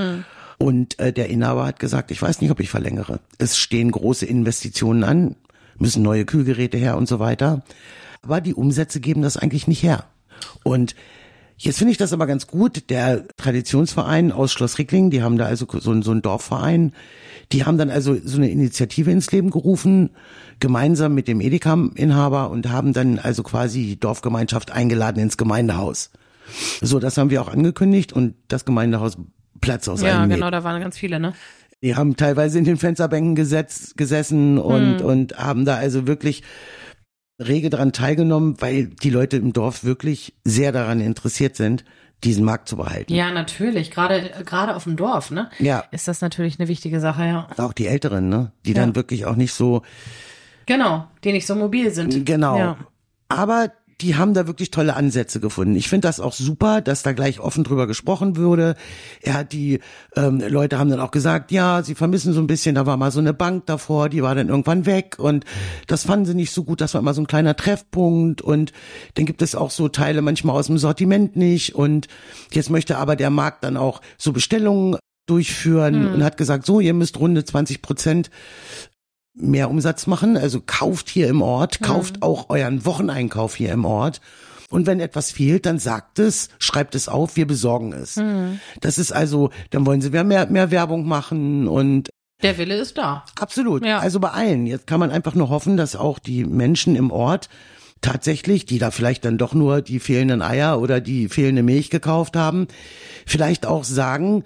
Und 0.58 1.00
äh, 1.00 1.14
der 1.14 1.30
Inhaber 1.30 1.66
hat 1.66 1.80
gesagt, 1.80 2.12
ich 2.12 2.22
weiß 2.22 2.42
nicht, 2.42 2.52
ob 2.52 2.60
ich 2.60 2.70
verlängere. 2.70 3.20
Es 3.38 3.58
stehen 3.58 3.92
große 3.92 4.26
Investitionen 4.26 5.04
an, 5.04 5.36
müssen 5.78 6.02
neue 6.02 6.26
Kühlgeräte 6.26 6.78
her 6.78 6.98
und 6.98 7.08
so 7.08 7.20
weiter. 7.20 7.62
Aber 8.22 8.42
die 8.42 8.54
Umsätze 8.54 9.00
geben 9.00 9.22
das 9.22 9.38
eigentlich 9.38 9.68
nicht 9.68 9.84
her. 9.84 10.06
Und 10.64 10.96
Jetzt 11.58 11.78
finde 11.78 11.94
ich 11.94 11.98
das 11.98 12.12
aber 12.12 12.28
ganz 12.28 12.48
gut. 12.48 12.90
Der 12.90 13.26
Traditionsverein 13.38 14.34
aus 14.34 14.52
Schloss 14.52 14.78
Ricklingen, 14.78 15.10
die 15.10 15.24
haben 15.24 15.38
da 15.38 15.46
also 15.46 15.66
so, 15.80 15.90
ein- 15.94 16.02
so 16.02 16.12
einen 16.12 16.22
Dorfverein, 16.22 16.92
die 17.52 17.66
haben 17.66 17.78
dann 17.78 17.90
also 17.90 18.18
so 18.24 18.38
eine 18.38 18.50
Initiative 18.50 19.12
ins 19.12 19.32
Leben 19.32 19.50
gerufen, 19.50 20.12
gemeinsam 20.60 21.14
mit 21.14 21.28
dem 21.28 21.42
Edeka-Inhaber 21.42 22.50
und 22.50 22.70
haben 22.70 22.94
dann 22.94 23.20
also 23.20 23.44
quasi 23.44 23.84
die 23.84 24.00
Dorfgemeinschaft 24.00 24.72
eingeladen 24.72 25.20
ins 25.20 25.38
Gemeindehaus. 25.38 26.12
So, 26.82 27.00
das 27.00 27.18
haben 27.18 27.30
wir 27.30 27.42
auch 27.42 27.48
angekündigt 27.48 28.14
und 28.14 28.36
das 28.48 28.66
Gemeindehaus 28.66 29.18
Platz 29.62 29.88
aus 29.88 30.02
Ja, 30.02 30.26
genau, 30.26 30.52
da 30.52 30.64
waren 30.64 30.82
ganz 30.82 30.98
viele, 30.98 31.20
ne? 31.20 31.34
Die 31.82 31.96
haben 31.96 32.16
teilweise 32.16 32.58
in 32.58 32.66
den 32.66 32.78
Fensterbänken 32.78 33.36
gesetz, 33.36 33.94
gesessen 33.96 34.58
und, 34.58 35.00
Hm. 35.00 35.06
und 35.06 35.38
haben 35.38 35.66
da 35.66 35.76
also 35.76 36.08
wirklich 36.08 36.44
rege 37.40 37.70
daran 37.70 37.92
teilgenommen, 37.92 38.56
weil 38.60 38.88
die 38.88 39.10
Leute 39.10 39.38
im 39.38 39.54
Dorf 39.54 39.84
wirklich 39.84 40.34
sehr 40.46 40.72
daran 40.72 41.02
interessiert 41.02 41.56
sind, 41.56 41.84
diesen 42.24 42.44
Markt 42.46 42.68
zu 42.70 42.78
behalten. 42.78 43.14
Ja, 43.14 43.32
natürlich. 43.32 43.92
Gerade, 43.92 44.32
gerade 44.46 44.76
auf 44.76 44.86
dem 44.86 44.96
Dorf, 44.96 45.32
ne? 45.32 45.50
Ja. 45.60 45.84
Ist 45.92 46.08
das 46.08 46.22
natürlich 46.22 46.60
eine 46.60 46.68
wichtige 46.68 47.00
Sache, 47.00 47.24
ja. 47.26 47.48
Auch 47.58 47.74
die 47.74 47.86
Älteren, 47.88 48.30
ne? 48.30 48.52
Die 48.66 48.74
dann 48.74 48.90
Ja. 48.90 48.96
wirklich 48.96 49.26
auch 49.26 49.36
nicht 49.36 49.54
so, 49.54 49.82
Genau, 50.66 51.08
die 51.24 51.32
nicht 51.32 51.46
so 51.46 51.56
mobil 51.56 51.92
sind. 51.92 52.26
genau. 52.26 52.58
Ja. 52.58 52.78
Aber 53.30 53.72
die 54.02 54.16
haben 54.16 54.34
da 54.34 54.48
wirklich 54.48 54.72
tolle 54.72 54.96
Ansätze 54.96 55.40
gefunden. 55.40 55.76
Ich 55.76 55.88
finde 55.88 56.08
das 56.08 56.20
auch 56.20 56.34
super, 56.34 56.82
dass 56.82 57.04
da 57.04 57.14
gleich 57.14 57.40
offen 57.40 57.64
drüber 57.64 57.88
gesprochen 57.88 58.36
würde. 58.36 58.76
Er 59.22 59.36
hat 59.36 59.54
die 59.54 59.80
ähm, 60.16 60.44
Leute 60.48 60.78
haben 60.80 60.90
dann 60.90 61.00
auch 61.00 61.12
gesagt, 61.12 61.52
ja, 61.52 61.82
sie 61.82 61.96
vermissen 61.96 62.34
so 62.34 62.42
ein 62.42 62.48
bisschen, 62.48 62.76
da 62.76 62.86
war 62.86 62.98
mal 62.98 63.12
so 63.12 63.20
eine 63.20 63.34
Bank 63.34 63.66
davor, 63.68 64.10
die 64.10 64.22
war 64.22 64.36
dann 64.36 64.50
irgendwann 64.50 64.86
weg 64.86 65.16
und 65.18 65.46
das 65.88 66.04
fanden 66.04 66.26
sie 66.26 66.36
nicht 66.36 66.52
so 66.52 66.64
gut, 66.64 66.82
das 66.82 66.94
war 66.94 67.02
immer 67.02 67.14
so 67.14 67.22
ein 67.22 67.28
kleiner 67.28 67.56
Treffpunkt 67.56 68.42
und 68.42 68.74
dann 69.14 69.26
gibt 69.26 69.42
es 69.42 69.56
auch 69.56 69.72
so 69.72 69.88
Teile 69.88 70.22
manchmal 70.22 70.58
aus 70.58 70.68
dem 70.68 70.78
Sortiment 70.78 71.36
nicht 71.36 71.76
und 71.76 72.08
jetzt 72.52 72.70
möchte 72.70 72.98
aber 72.98 73.16
der 73.16 73.30
Markt 73.30 73.64
dann 73.64 73.78
auch 73.78 74.02
so 74.18 74.34
Bestellungen 74.34 74.98
durchführen 75.26 75.96
Hm. 75.96 76.14
und 76.16 76.24
hat 76.24 76.38
gesagt, 76.38 76.66
so, 76.66 76.80
ihr 76.80 76.94
müsst 76.94 77.20
runde 77.20 77.44
20 77.44 77.82
Prozent 77.82 78.30
mehr 79.36 79.70
Umsatz 79.70 80.08
machen. 80.08 80.38
Also 80.38 80.62
kauft 80.66 81.10
hier 81.10 81.28
im 81.28 81.42
Ort, 81.42 81.82
kauft 81.82 82.22
auch 82.22 82.50
euren 82.50 82.86
Wocheneinkauf 82.86 83.56
hier 83.56 83.72
im 83.72 83.86
Ort. 83.86 84.22
Und 84.70 84.88
wenn 84.88 85.00
etwas 85.00 85.32
fehlt, 85.32 85.66
dann 85.66 85.78
sagt 85.78 86.20
es, 86.20 86.50
schreibt 86.60 86.96
es 86.96 87.08
auf, 87.08 87.36
wir 87.36 87.46
besorgen 87.46 87.94
es. 87.94 88.20
Das 88.82 88.98
ist 88.98 89.12
also, 89.12 89.52
dann 89.70 89.86
wollen 89.86 90.02
sie 90.02 90.10
mehr, 90.10 90.24
mehr, 90.24 90.48
mehr 90.48 90.72
Werbung 90.72 91.08
machen 91.08 91.68
und 91.68 92.10
Der 92.42 92.58
Wille 92.58 92.76
ist 92.76 92.98
da. 92.98 93.24
absolut. 93.40 93.86
Ja. 93.86 94.00
Also 94.00 94.20
bei 94.20 94.32
allen. 94.32 94.66
Jetzt 94.66 94.88
kann 94.88 95.00
man 95.00 95.12
einfach 95.12 95.36
nur 95.36 95.50
hoffen, 95.50 95.78
dass 95.78 95.96
auch 95.96 96.18
die 96.20 96.46
Menschen 96.46 96.96
im 96.96 97.12
Ort 97.12 97.48
tatsächlich, 98.02 98.66
die 98.66 98.80
da 98.80 98.92
vielleicht 98.92 99.24
dann 99.26 99.38
doch 99.38 99.54
nur 99.54 99.82
die 99.82 100.00
fehlenden 100.00 100.42
Eier 100.42 100.82
oder 100.82 101.00
die 101.00 101.30
fehlende 101.30 101.64
Milch 101.64 101.90
gekauft 101.90 102.36
haben, 102.36 102.68
vielleicht 103.26 103.66
auch 103.66 103.84
sagen, 103.84 104.44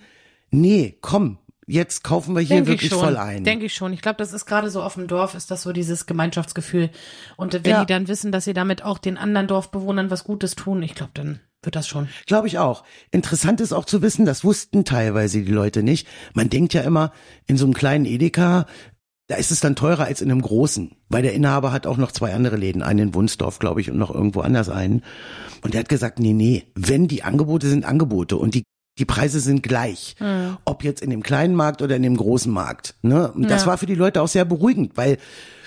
nee, 0.51 0.97
komm, 1.01 1.37
jetzt 1.69 2.03
kaufen 2.03 2.35
wir 2.35 2.41
hier 2.41 2.57
Denke 2.57 2.71
wirklich 2.71 2.91
voll 2.91 3.15
ein. 3.17 3.43
Denke 3.43 3.65
ich 3.65 3.73
schon. 3.73 3.93
Ich 3.93 4.01
glaube, 4.01 4.17
das 4.17 4.33
ist 4.33 4.45
gerade 4.45 4.69
so 4.69 4.81
auf 4.81 4.95
dem 4.95 5.07
Dorf, 5.07 5.35
ist 5.35 5.51
das 5.51 5.61
so 5.61 5.71
dieses 5.71 6.05
Gemeinschaftsgefühl. 6.05 6.89
Und 7.37 7.53
wenn 7.53 7.63
Ja. 7.71 7.85
die 7.85 7.93
dann 7.93 8.07
wissen, 8.07 8.31
dass 8.31 8.45
sie 8.45 8.53
damit 8.53 8.83
auch 8.83 8.97
den 8.97 9.17
anderen 9.17 9.47
Dorfbewohnern 9.47 10.09
was 10.09 10.23
Gutes 10.23 10.55
tun, 10.55 10.81
ich 10.83 10.95
glaube, 10.95 11.11
dann 11.13 11.39
wird 11.61 11.75
das 11.75 11.87
schon. 11.87 12.07
Glaube 12.25 12.47
ich 12.47 12.57
auch. 12.57 12.83
Interessant 13.11 13.61
ist 13.61 13.73
auch 13.73 13.85
zu 13.85 14.01
wissen, 14.01 14.25
das 14.25 14.43
wussten 14.43 14.85
teilweise 14.85 15.41
die 15.43 15.51
Leute 15.51 15.83
nicht. 15.83 16.07
Man 16.33 16.49
denkt 16.49 16.73
ja 16.73 16.81
immer, 16.81 17.11
in 17.47 17.57
so 17.57 17.65
einem 17.65 17.73
kleinen 17.73 18.05
Edeka, 18.05 18.65
da 19.27 19.35
ist 19.35 19.51
es 19.51 19.59
dann 19.59 19.75
teurer 19.75 20.05
als 20.05 20.21
in 20.21 20.31
einem 20.31 20.41
großen, 20.41 20.95
weil 21.09 21.21
der 21.21 21.33
Inhaber 21.33 21.71
hat 21.71 21.85
auch 21.85 21.97
noch 21.97 22.11
zwei 22.11 22.33
andere 22.33 22.55
Läden, 22.55 22.81
einen 22.81 23.09
in 23.09 23.13
Wunsdorf, 23.13 23.59
glaube 23.59 23.81
ich, 23.81 23.91
und 23.91 23.97
noch 23.97 24.09
irgendwo 24.09 24.41
anders 24.41 24.69
einen. 24.69 25.03
Und 25.61 25.73
der 25.73 25.81
hat 25.81 25.89
gesagt, 25.89 26.17
nee, 26.17 26.33
nee, 26.33 26.63
wenn 26.75 27.07
die 27.07 27.23
Angebote 27.23 27.67
sind 27.69 27.85
Angebote 27.85 28.37
und 28.37 28.55
die 28.55 28.63
die 28.99 29.05
Preise 29.05 29.39
sind 29.39 29.63
gleich, 29.63 30.15
ob 30.65 30.83
jetzt 30.83 31.01
in 31.01 31.09
dem 31.09 31.23
kleinen 31.23 31.55
Markt 31.55 31.81
oder 31.81 31.95
in 31.95 32.03
dem 32.03 32.17
großen 32.17 32.51
Markt. 32.51 32.95
Ne? 33.01 33.31
Und 33.31 33.49
das 33.49 33.61
Ja. 33.63 33.67
war 33.69 33.77
für 33.77 33.85
die 33.85 33.95
Leute 33.95 34.21
auch 34.21 34.27
sehr 34.27 34.45
beruhigend, 34.45 34.97
weil 34.97 35.17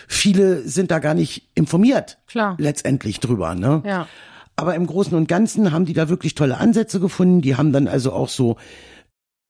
viele 0.07 0.69
sind 0.69 0.91
da 0.91 0.99
gar 0.99 1.15
nicht 1.15 1.49
informiert 1.55 2.19
Klar. 2.27 2.57
letztendlich 2.59 3.19
drüber. 3.21 3.55
Ne? 3.55 3.83
Ja. 3.87 4.07
Aber 4.55 4.75
im 4.75 4.87
Großen 4.87 5.17
und 5.17 5.29
Ganzen 5.29 5.73
haben 5.73 5.87
die 5.87 5.95
da 5.95 6.11
wirklich 6.11 6.35
tolle 6.35 6.59
Ansätze 6.59 7.01
gefunden. 7.01 7.41
Die 7.41 7.57
haben 7.57 7.73
dann 7.73 7.89
also 7.89 8.13
auch 8.13 8.29
so 8.29 8.57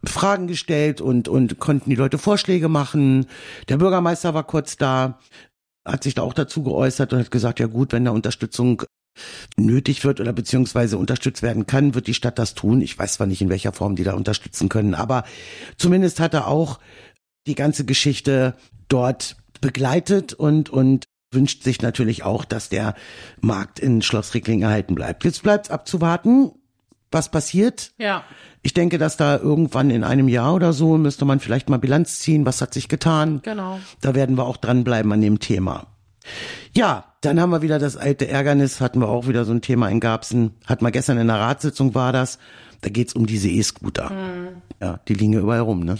Fragen 0.04 0.46
gestellt 0.46 1.00
und, 1.00 1.28
und 1.28 1.58
konnten 1.58 1.90
die 1.90 1.96
Leute 1.96 2.18
Vorschläge 2.18 2.68
machen. 2.68 3.26
Der 3.68 3.76
Bürgermeister 3.78 4.32
war 4.34 4.44
kurz 4.44 4.76
da, 4.76 5.18
hat 5.84 6.04
sich 6.04 6.14
da 6.14 6.22
auch 6.22 6.34
dazu 6.34 6.62
geäußert 6.62 7.12
und 7.12 7.18
hat 7.20 7.30
gesagt, 7.32 7.58
ja 7.60 7.66
gut, 7.66 7.92
wenn 7.92 8.04
da 8.04 8.12
Unterstützung 8.12 8.82
nötig 9.56 10.04
wird 10.04 10.20
oder 10.20 10.32
beziehungsweise 10.32 10.98
unterstützt 10.98 11.42
werden 11.42 11.66
kann, 11.66 11.94
wird 11.94 12.06
die 12.06 12.14
Stadt 12.14 12.38
das 12.38 12.54
tun. 12.54 12.80
Ich 12.80 12.98
weiß 12.98 13.14
zwar 13.14 13.26
nicht, 13.26 13.42
in 13.42 13.48
welcher 13.48 13.72
Form 13.72 13.96
die 13.96 14.04
da 14.04 14.14
unterstützen 14.14 14.68
können, 14.68 14.94
aber 14.94 15.24
zumindest 15.76 16.20
hat 16.20 16.34
er 16.34 16.48
auch 16.48 16.78
die 17.46 17.54
ganze 17.54 17.84
Geschichte 17.84 18.54
dort 18.88 19.36
begleitet 19.60 20.32
und, 20.32 20.70
und 20.70 21.06
wünscht 21.32 21.62
sich 21.62 21.80
natürlich 21.82 22.24
auch, 22.24 22.44
dass 22.44 22.68
der 22.68 22.94
Markt 23.40 23.78
in 23.78 24.02
Schloss 24.02 24.34
Rickling 24.34 24.62
erhalten 24.62 24.94
bleibt. 24.94 25.24
Jetzt 25.24 25.42
bleibt 25.42 25.70
abzuwarten, 25.70 26.52
was 27.10 27.30
passiert. 27.30 27.92
Ja. 27.98 28.24
Ich 28.62 28.74
denke, 28.74 28.98
dass 28.98 29.16
da 29.16 29.36
irgendwann 29.36 29.90
in 29.90 30.04
einem 30.04 30.28
Jahr 30.28 30.54
oder 30.54 30.72
so 30.72 30.96
müsste 30.98 31.24
man 31.24 31.40
vielleicht 31.40 31.68
mal 31.68 31.78
Bilanz 31.78 32.20
ziehen, 32.20 32.46
was 32.46 32.60
hat 32.60 32.74
sich 32.74 32.88
getan. 32.88 33.40
Genau. 33.42 33.80
Da 34.00 34.14
werden 34.14 34.36
wir 34.36 34.44
auch 34.44 34.56
dranbleiben 34.56 35.12
an 35.12 35.20
dem 35.20 35.38
Thema. 35.38 35.91
Ja, 36.74 37.14
dann 37.20 37.40
haben 37.40 37.50
wir 37.50 37.62
wieder 37.62 37.78
das 37.78 37.96
alte 37.96 38.28
Ärgernis, 38.28 38.80
hatten 38.80 39.00
wir 39.00 39.08
auch 39.08 39.28
wieder 39.28 39.44
so 39.44 39.52
ein 39.52 39.62
Thema 39.62 39.88
in 39.88 40.00
Garbsen. 40.00 40.54
Hatten 40.66 40.84
wir 40.84 40.90
gestern 40.90 41.18
in 41.18 41.28
der 41.28 41.36
Ratssitzung 41.36 41.94
war 41.94 42.12
das. 42.12 42.38
Da 42.80 42.90
geht's 42.90 43.14
um 43.14 43.26
diese 43.26 43.48
E-Scooter. 43.48 44.10
Ja, 44.80 45.00
die 45.06 45.14
liegen 45.14 45.32
ja 45.32 45.40
überall 45.40 45.60
rum, 45.60 45.84
ne? 45.84 45.98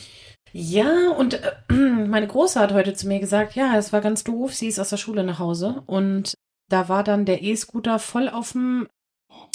Ja, 0.53 1.11
und 1.17 1.35
äh, 1.35 1.53
meine 1.73 2.27
Große 2.27 2.61
hat 2.61 2.73
heute 2.73 2.95
zu 2.95 3.09
mir 3.09 3.21
gesagt, 3.21 3.55
ja, 3.55 3.77
es 3.77 3.93
war 3.93 4.01
ganz 4.01 4.25
doof, 4.25 4.55
sie 4.55 4.69
ist 4.69 4.79
aus 4.79 4.91
der 4.91 4.97
Schule 4.99 5.25
nach 5.25 5.39
Hause 5.39 5.83
und 5.87 6.35
da 6.69 6.89
war 6.89 7.05
dann 7.05 7.25
der 7.25 7.43
E-Scooter 7.43 7.99
voll 7.99 8.29
auf 8.29 8.53
dem 8.53 8.87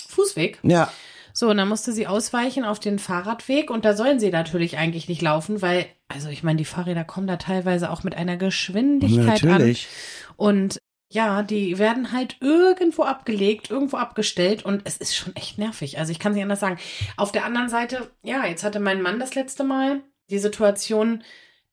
Fußweg. 0.07 0.59
Ja, 0.63 0.91
So, 1.37 1.51
und 1.51 1.57
dann 1.57 1.69
musste 1.69 1.91
sie 1.91 2.07
ausweichen 2.07 2.65
auf 2.65 2.79
den 2.79 2.97
Fahrradweg 2.97 3.69
und 3.69 3.85
da 3.85 3.95
sollen 3.95 4.19
sie 4.19 4.31
natürlich 4.31 4.79
eigentlich 4.79 5.07
nicht 5.07 5.21
laufen, 5.21 5.61
weil, 5.61 5.85
also 6.07 6.29
ich 6.29 6.41
meine, 6.41 6.57
die 6.57 6.65
Fahrräder 6.65 7.03
kommen 7.03 7.27
da 7.27 7.37
teilweise 7.37 7.91
auch 7.91 8.01
mit 8.01 8.15
einer 8.15 8.37
Geschwindigkeit 8.37 9.43
natürlich. 9.43 9.87
an. 10.29 10.33
Und 10.35 10.79
ja, 11.11 11.43
die 11.43 11.77
werden 11.77 12.11
halt 12.11 12.37
irgendwo 12.39 13.03
abgelegt, 13.03 13.69
irgendwo 13.69 13.97
abgestellt 13.97 14.65
und 14.65 14.81
es 14.85 14.97
ist 14.97 15.15
schon 15.15 15.35
echt 15.35 15.59
nervig. 15.59 15.99
Also 15.99 16.11
ich 16.11 16.17
kann 16.17 16.31
es 16.31 16.37
nicht 16.37 16.43
anders 16.43 16.59
sagen. 16.59 16.79
Auf 17.17 17.31
der 17.31 17.45
anderen 17.45 17.69
Seite, 17.69 18.09
ja, 18.23 18.43
jetzt 18.47 18.63
hatte 18.63 18.79
mein 18.79 19.03
Mann 19.03 19.19
das 19.19 19.35
letzte 19.35 19.63
Mal 19.63 20.01
die 20.31 20.39
Situation, 20.39 21.23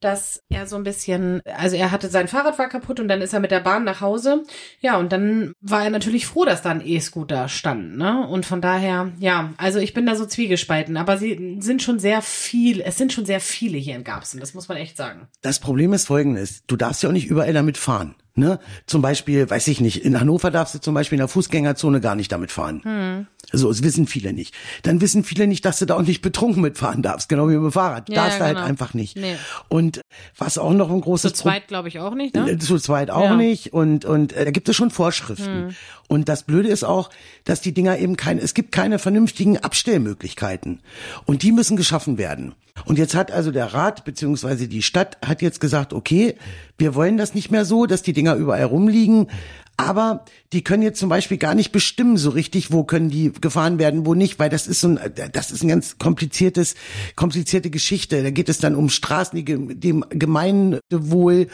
dass 0.04 0.42
er 0.50 0.66
so 0.66 0.76
ein 0.76 0.82
bisschen, 0.82 1.40
also 1.56 1.76
er 1.76 1.90
hatte 1.90 2.08
sein 2.08 2.28
Fahrrad 2.28 2.58
war 2.58 2.68
kaputt 2.68 3.00
und 3.00 3.08
dann 3.08 3.22
ist 3.22 3.32
er 3.32 3.40
mit 3.40 3.50
der 3.50 3.60
Bahn 3.60 3.84
nach 3.84 4.02
Hause. 4.02 4.42
Ja, 4.80 4.98
und 4.98 5.12
dann 5.12 5.54
war 5.62 5.82
er 5.82 5.90
natürlich 5.90 6.26
froh, 6.26 6.44
dass 6.44 6.60
da 6.60 6.70
ein 6.70 6.86
E-Scooter 6.86 7.48
stand, 7.48 7.96
ne? 7.96 8.26
Und 8.28 8.44
von 8.44 8.60
daher, 8.60 9.12
ja, 9.18 9.54
also 9.56 9.78
ich 9.78 9.94
bin 9.94 10.04
da 10.04 10.14
so 10.14 10.26
zwiegespalten, 10.26 10.98
aber 10.98 11.16
sie 11.16 11.56
sind 11.60 11.82
schon 11.82 11.98
sehr 11.98 12.20
viel, 12.20 12.82
es 12.82 12.98
sind 12.98 13.12
schon 13.12 13.24
sehr 13.24 13.40
viele 13.40 13.78
hier 13.78 13.96
in 13.96 14.04
Garbsen, 14.04 14.40
das 14.40 14.52
muss 14.52 14.68
man 14.68 14.76
echt 14.76 14.96
sagen. 14.96 15.28
Das 15.40 15.58
Problem 15.58 15.94
ist 15.94 16.06
folgendes. 16.06 16.64
Du 16.66 16.76
darfst 16.76 17.02
ja 17.02 17.08
auch 17.08 17.14
nicht 17.14 17.26
überall 17.26 17.54
damit 17.54 17.78
fahren. 17.78 18.14
Ne? 18.36 18.58
Zum 18.86 19.00
Beispiel, 19.00 19.48
weiß 19.48 19.68
ich 19.68 19.80
nicht, 19.80 20.04
in 20.04 20.18
Hannover 20.18 20.50
darfst 20.50 20.74
du 20.74 20.80
zum 20.80 20.92
Beispiel 20.92 21.16
in 21.16 21.20
der 21.20 21.28
Fußgängerzone 21.28 22.00
gar 22.00 22.16
nicht 22.16 22.32
damit 22.32 22.50
fahren. 22.50 22.82
Hm. 22.82 23.26
So, 23.56 23.68
das 23.68 23.82
wissen 23.82 24.06
viele 24.06 24.32
nicht. 24.32 24.54
Dann 24.82 25.00
wissen 25.00 25.24
viele 25.24 25.46
nicht, 25.46 25.64
dass 25.64 25.78
du 25.78 25.86
da 25.86 25.96
auch 25.96 26.02
nicht 26.02 26.22
betrunken 26.22 26.62
mitfahren 26.62 27.02
darfst, 27.02 27.28
genau 27.28 27.48
wie 27.48 27.54
mit 27.54 27.62
dem 27.62 27.72
Fahrrad. 27.72 28.08
Ja, 28.08 28.16
darfst 28.16 28.32
ja, 28.32 28.38
du 28.38 28.44
halt 28.44 28.56
genau. 28.56 28.68
einfach 28.68 28.94
nicht. 28.94 29.16
Nee. 29.16 29.36
Und 29.68 30.00
was 30.36 30.58
auch 30.58 30.72
noch 30.72 30.90
ein 30.90 30.98
Zu 30.98 31.02
großes 31.02 31.34
zweit 31.34 31.68
glaube 31.68 31.88
ich 31.88 31.98
auch 31.98 32.14
nicht, 32.14 32.34
ne? 32.34 32.58
zu 32.58 32.78
zweit 32.78 33.10
auch 33.10 33.24
Ja. 33.24 33.36
nicht 33.36 33.72
und 33.72 34.04
und 34.04 34.32
äh, 34.32 34.44
da 34.44 34.50
gibt 34.50 34.68
es 34.68 34.76
schon 34.76 34.90
Vorschriften. 34.90 35.68
Hm. 35.68 35.74
Und 36.06 36.28
das 36.28 36.42
Blöde 36.42 36.68
ist 36.68 36.84
auch, 36.84 37.10
dass 37.44 37.60
die 37.60 37.72
Dinger 37.72 37.98
eben 37.98 38.16
keine 38.16 38.40
es 38.40 38.54
gibt 38.54 38.72
keine 38.72 38.98
vernünftigen 38.98 39.58
Abstellmöglichkeiten 39.58 40.80
und 41.24 41.42
die 41.42 41.52
müssen 41.52 41.76
geschaffen 41.76 42.18
werden. 42.18 42.54
Und 42.86 42.98
jetzt 42.98 43.14
hat 43.14 43.30
also 43.30 43.52
der 43.52 43.72
Rat 43.72 44.04
beziehungsweise 44.04 44.66
die 44.66 44.82
Stadt 44.82 45.16
hat 45.24 45.42
jetzt 45.42 45.60
gesagt, 45.60 45.92
okay, 45.92 46.34
wir 46.76 46.94
wollen 46.94 47.16
das 47.16 47.34
nicht 47.34 47.50
mehr 47.50 47.64
so, 47.64 47.86
dass 47.86 48.02
die 48.02 48.12
Dinger 48.12 48.34
überall 48.34 48.64
rumliegen. 48.64 49.28
Aber 49.76 50.24
die 50.52 50.62
können 50.62 50.84
jetzt 50.84 51.00
zum 51.00 51.08
Beispiel 51.08 51.36
gar 51.36 51.56
nicht 51.56 51.72
bestimmen 51.72 52.16
so 52.16 52.30
richtig, 52.30 52.72
wo 52.72 52.84
können 52.84 53.10
die 53.10 53.32
gefahren 53.32 53.80
werden, 53.80 54.06
wo 54.06 54.14
nicht, 54.14 54.38
weil 54.38 54.48
das 54.48 54.68
ist 54.68 54.80
so 54.80 54.88
ein, 54.88 55.00
das 55.32 55.50
ist 55.50 55.64
ein 55.64 55.68
ganz 55.68 55.98
kompliziertes, 55.98 56.76
komplizierte 57.16 57.70
Geschichte. 57.70 58.22
Da 58.22 58.30
geht 58.30 58.48
es 58.48 58.58
dann 58.58 58.76
um 58.76 58.88
Straßen, 58.88 59.36
die 59.36 59.44
dem 59.44 60.04
Gemeinwohl 60.10 61.48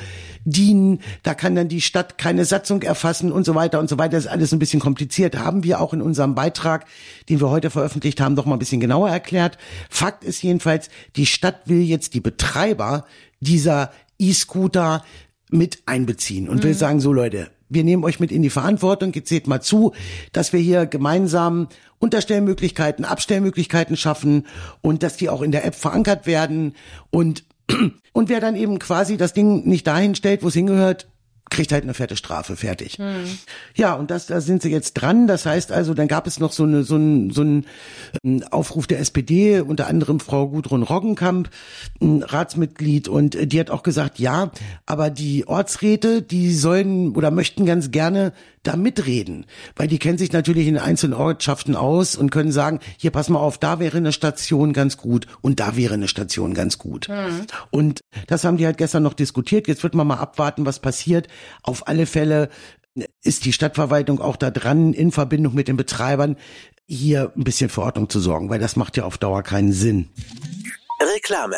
dienen. 0.45 1.01
Da 1.23 1.33
kann 1.33 1.55
dann 1.55 1.69
die 1.69 1.81
Stadt 1.81 2.19
keine 2.19 2.45
Satzung 2.45 2.83
erfassen 2.83 3.33
und 3.33 3.47
so 3.47 3.55
weiter 3.55 3.81
und 3.81 3.89
so 3.89 3.97
weiter. 3.97 4.17
Das 4.17 4.27
ist 4.27 4.31
alles 4.31 4.53
ein 4.53 4.59
bisschen 4.59 4.81
kompliziert. 4.81 5.39
Haben 5.39 5.65
wir 5.65 5.81
auch 5.81 5.95
in 5.95 6.03
unserem 6.03 6.35
Beitrag, 6.35 6.85
den 7.31 7.41
wir 7.41 7.49
heute 7.49 7.71
veröffentlicht 7.71 8.21
haben, 8.21 8.37
doch 8.37 8.45
mal 8.45 8.57
ein 8.57 8.59
bisschen 8.59 8.81
genauer 8.81 9.09
erklärt. 9.09 9.57
Fakt 9.89 10.25
ist 10.25 10.43
jedenfalls, 10.43 10.91
die 11.17 11.25
Stadt 11.25 11.63
will 11.67 11.81
jetzt 11.81 12.13
die 12.13 12.21
Betreiber 12.21 13.07
dieser 13.41 13.93
E-Scooter 14.19 15.05
mit 15.51 15.83
einbeziehen 15.87 16.49
und 16.49 16.63
will 16.63 16.75
sagen, 16.75 17.01
so 17.01 17.13
Leute, 17.13 17.51
wir 17.71 17.85
nehmen 17.85 18.05
euch 18.05 18.21
mit 18.21 18.33
in 18.33 18.43
die 18.43 18.51
Verantwortung, 18.51 19.13
jetzt 19.15 19.29
seht 19.29 19.47
mal 19.47 19.63
zu, 19.63 19.93
dass 20.33 20.53
wir 20.53 20.61
hier 20.61 20.85
gemeinsam 20.87 21.69
Unterstellmöglichkeiten, 21.99 23.05
Abstellmöglichkeiten 23.05 23.97
schaffen 23.97 24.47
und 24.83 25.03
dass 25.03 25.17
die 25.17 25.31
auch 25.31 25.41
in 25.41 25.53
der 25.53 25.65
App 25.65 25.75
verankert 25.75 26.27
werden. 26.27 26.75
Und 27.11 27.45
und 28.13 28.29
wer 28.29 28.41
dann 28.41 28.57
eben 28.57 28.79
quasi 28.79 29.17
das 29.17 29.33
Ding 29.33 29.67
nicht 29.67 29.87
dahin 29.87 30.15
stellt, 30.15 30.43
wo 30.43 30.49
es 30.49 30.55
hingehört, 30.55 31.10
kriegt 31.51 31.73
halt 31.73 31.83
eine 31.83 31.95
fette 31.95 32.17
Strafe, 32.17 32.57
fertig. 32.57 32.99
Ja, 33.75 33.95
und 33.95 34.11
das, 34.11 34.27
da 34.27 34.41
sind 34.41 34.63
sie 34.63 34.71
jetzt 34.71 34.95
dran. 34.95 35.27
Das 35.27 35.47
heißt 35.47 35.73
also, 35.73 35.95
dann 35.95 36.09
gab 36.09 36.27
es 36.27 36.39
noch 36.39 36.53
so 36.53 36.63
eine, 36.63 36.85
so 36.85 36.97
ein, 36.97 37.31
so 37.31 37.43
ein 37.43 37.67
ähm, 38.25 38.45
Aufruf 38.51 38.87
der 38.87 39.01
SPD, 39.01 39.61
unter 39.61 39.89
anderem 39.89 40.21
Frau 40.21 40.49
Gudrun 40.49 40.83
Roggenkamp, 40.83 41.51
ein 42.01 42.23
Ratsmitglied, 42.23 43.09
und 43.09 43.35
äh, 43.35 43.47
die 43.47 43.59
hat 43.61 43.71
auch 43.71 43.83
gesagt, 43.83 44.19
ja, 44.19 44.53
aber 44.87 45.11
die 45.11 45.47
Ortsräte, 45.47 46.23
die 46.23 46.55
sollen 46.55 47.15
oder 47.17 47.31
möchten 47.31 47.67
ganz 47.67 47.91
gerne 47.91 48.33
da 48.63 48.77
mitreden, 48.77 49.47
weil 49.75 49.89
die 49.89 49.99
kennen 49.99 50.19
sich 50.19 50.33
natürlich 50.33 50.67
in 50.67 50.77
einzelnen 50.77 51.15
Ortschaften 51.15 51.75
aus 51.75 52.15
und 52.15 52.31
können 52.31 52.53
sagen, 52.53 52.81
hier 52.99 53.11
pass 53.11 53.31
mal 53.31 53.39
auf, 53.39 53.57
da 53.59 53.81
wäre 53.81 53.97
eine 53.97 54.13
Station 54.13 54.73
ganz 54.73 54.97
gut 54.99 55.27
und 55.41 55.61
da 55.61 55.77
wäre 55.77 55.95
eine 55.95 56.09
Station 56.09 56.53
ganz 56.53 56.77
gut. 56.77 57.09
Und 57.71 58.01
das 58.27 58.45
haben 58.45 58.59
die 58.59 58.67
halt 58.67 58.77
gestern 58.79 59.03
noch 59.03 59.15
diskutiert. 59.15 59.67
Jetzt 59.67 59.83
wird 59.83 59.95
man 59.95 60.07
mal 60.07 60.19
abwarten, 60.19 60.67
was 60.67 60.79
passiert. 60.79 61.29
Auf 61.63 61.89
alle 61.89 62.05
Fälle 62.05 62.51
ist 63.23 63.45
die 63.45 63.53
Stadtverwaltung 63.53 64.21
auch 64.21 64.37
da 64.37 64.51
dran, 64.51 64.93
in 64.93 65.13
Verbindung 65.13 65.55
mit 65.55 65.69
den 65.69 65.77
Betreibern, 65.77 66.37
hier 66.87 67.33
ein 67.37 67.45
bisschen 67.45 67.71
für 67.71 67.83
Ordnung 67.83 68.11
zu 68.11 68.19
sorgen, 68.21 68.51
weil 68.51 68.59
das 68.59 68.77
macht 68.77 68.97
ja 68.97 69.05
auf 69.05 69.17
Dauer 69.17 69.43
keinen 69.43 69.73
Sinn. 69.73 70.09
Reklame. 71.01 71.57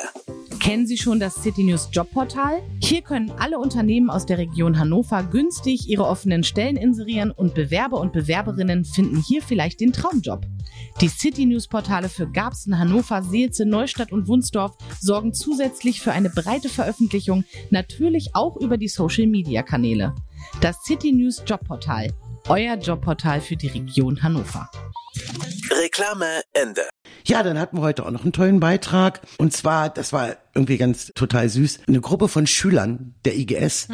Kennen 0.60 0.86
Sie 0.86 0.96
schon 0.96 1.18
das 1.18 1.42
City 1.42 1.64
News 1.64 1.88
Jobportal? 1.90 2.62
Hier 2.80 3.02
können 3.02 3.32
alle 3.32 3.58
Unternehmen 3.58 4.08
aus 4.08 4.24
der 4.24 4.38
Region 4.38 4.78
Hannover 4.78 5.24
günstig 5.24 5.88
ihre 5.88 6.06
offenen 6.06 6.44
Stellen 6.44 6.76
inserieren 6.76 7.32
und 7.32 7.52
Bewerber 7.52 7.98
und 7.98 8.12
Bewerberinnen 8.12 8.84
finden 8.84 9.20
hier 9.20 9.42
vielleicht 9.42 9.80
den 9.80 9.92
Traumjob. 9.92 10.46
Die 11.00 11.08
City 11.08 11.46
News 11.46 11.66
Portale 11.66 12.08
für 12.08 12.30
Garbsen, 12.30 12.78
Hannover, 12.78 13.24
Seelze, 13.24 13.66
Neustadt 13.66 14.12
und 14.12 14.28
Wunsdorf 14.28 14.76
sorgen 15.00 15.34
zusätzlich 15.34 16.00
für 16.00 16.12
eine 16.12 16.30
breite 16.30 16.68
Veröffentlichung, 16.68 17.42
natürlich 17.70 18.36
auch 18.36 18.56
über 18.56 18.76
die 18.76 18.88
Social 18.88 19.26
Media 19.26 19.64
Kanäle. 19.64 20.14
Das 20.60 20.84
City 20.84 21.10
News 21.10 21.42
Jobportal. 21.44 22.12
Euer 22.48 22.76
Jobportal 22.76 23.40
für 23.40 23.56
die 23.56 23.68
Region 23.68 24.22
Hannover. 24.22 24.70
Reklame 25.70 26.26
Ende. 26.52 26.82
Ja, 27.26 27.42
dann 27.42 27.58
hatten 27.58 27.78
wir 27.78 27.82
heute 27.82 28.04
auch 28.04 28.10
noch 28.10 28.22
einen 28.22 28.32
tollen 28.32 28.60
Beitrag. 28.60 29.20
Und 29.38 29.52
zwar, 29.52 29.90
das 29.90 30.12
war 30.12 30.36
irgendwie 30.54 30.78
ganz 30.78 31.12
total 31.14 31.48
süß, 31.48 31.80
eine 31.86 32.00
Gruppe 32.00 32.28
von 32.28 32.46
Schülern 32.46 33.14
der 33.24 33.36
IGS, 33.36 33.88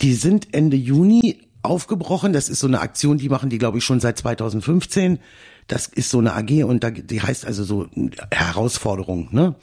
die 0.00 0.14
sind 0.14 0.54
Ende 0.54 0.76
Juni 0.76 1.40
aufgebrochen. 1.62 2.32
Das 2.32 2.48
ist 2.48 2.60
so 2.60 2.66
eine 2.66 2.80
Aktion, 2.80 3.18
die 3.18 3.28
machen 3.28 3.50
die, 3.50 3.58
glaube 3.58 3.78
ich, 3.78 3.84
schon 3.84 4.00
seit 4.00 4.18
2015. 4.18 5.18
Das 5.66 5.86
ist 5.86 6.10
so 6.10 6.18
eine 6.18 6.34
AG 6.34 6.64
und 6.64 6.82
da, 6.82 6.90
die 6.90 7.22
heißt 7.22 7.44
also 7.44 7.64
so 7.64 7.86
Herausforderung. 8.32 9.28
Ne? 9.32 9.54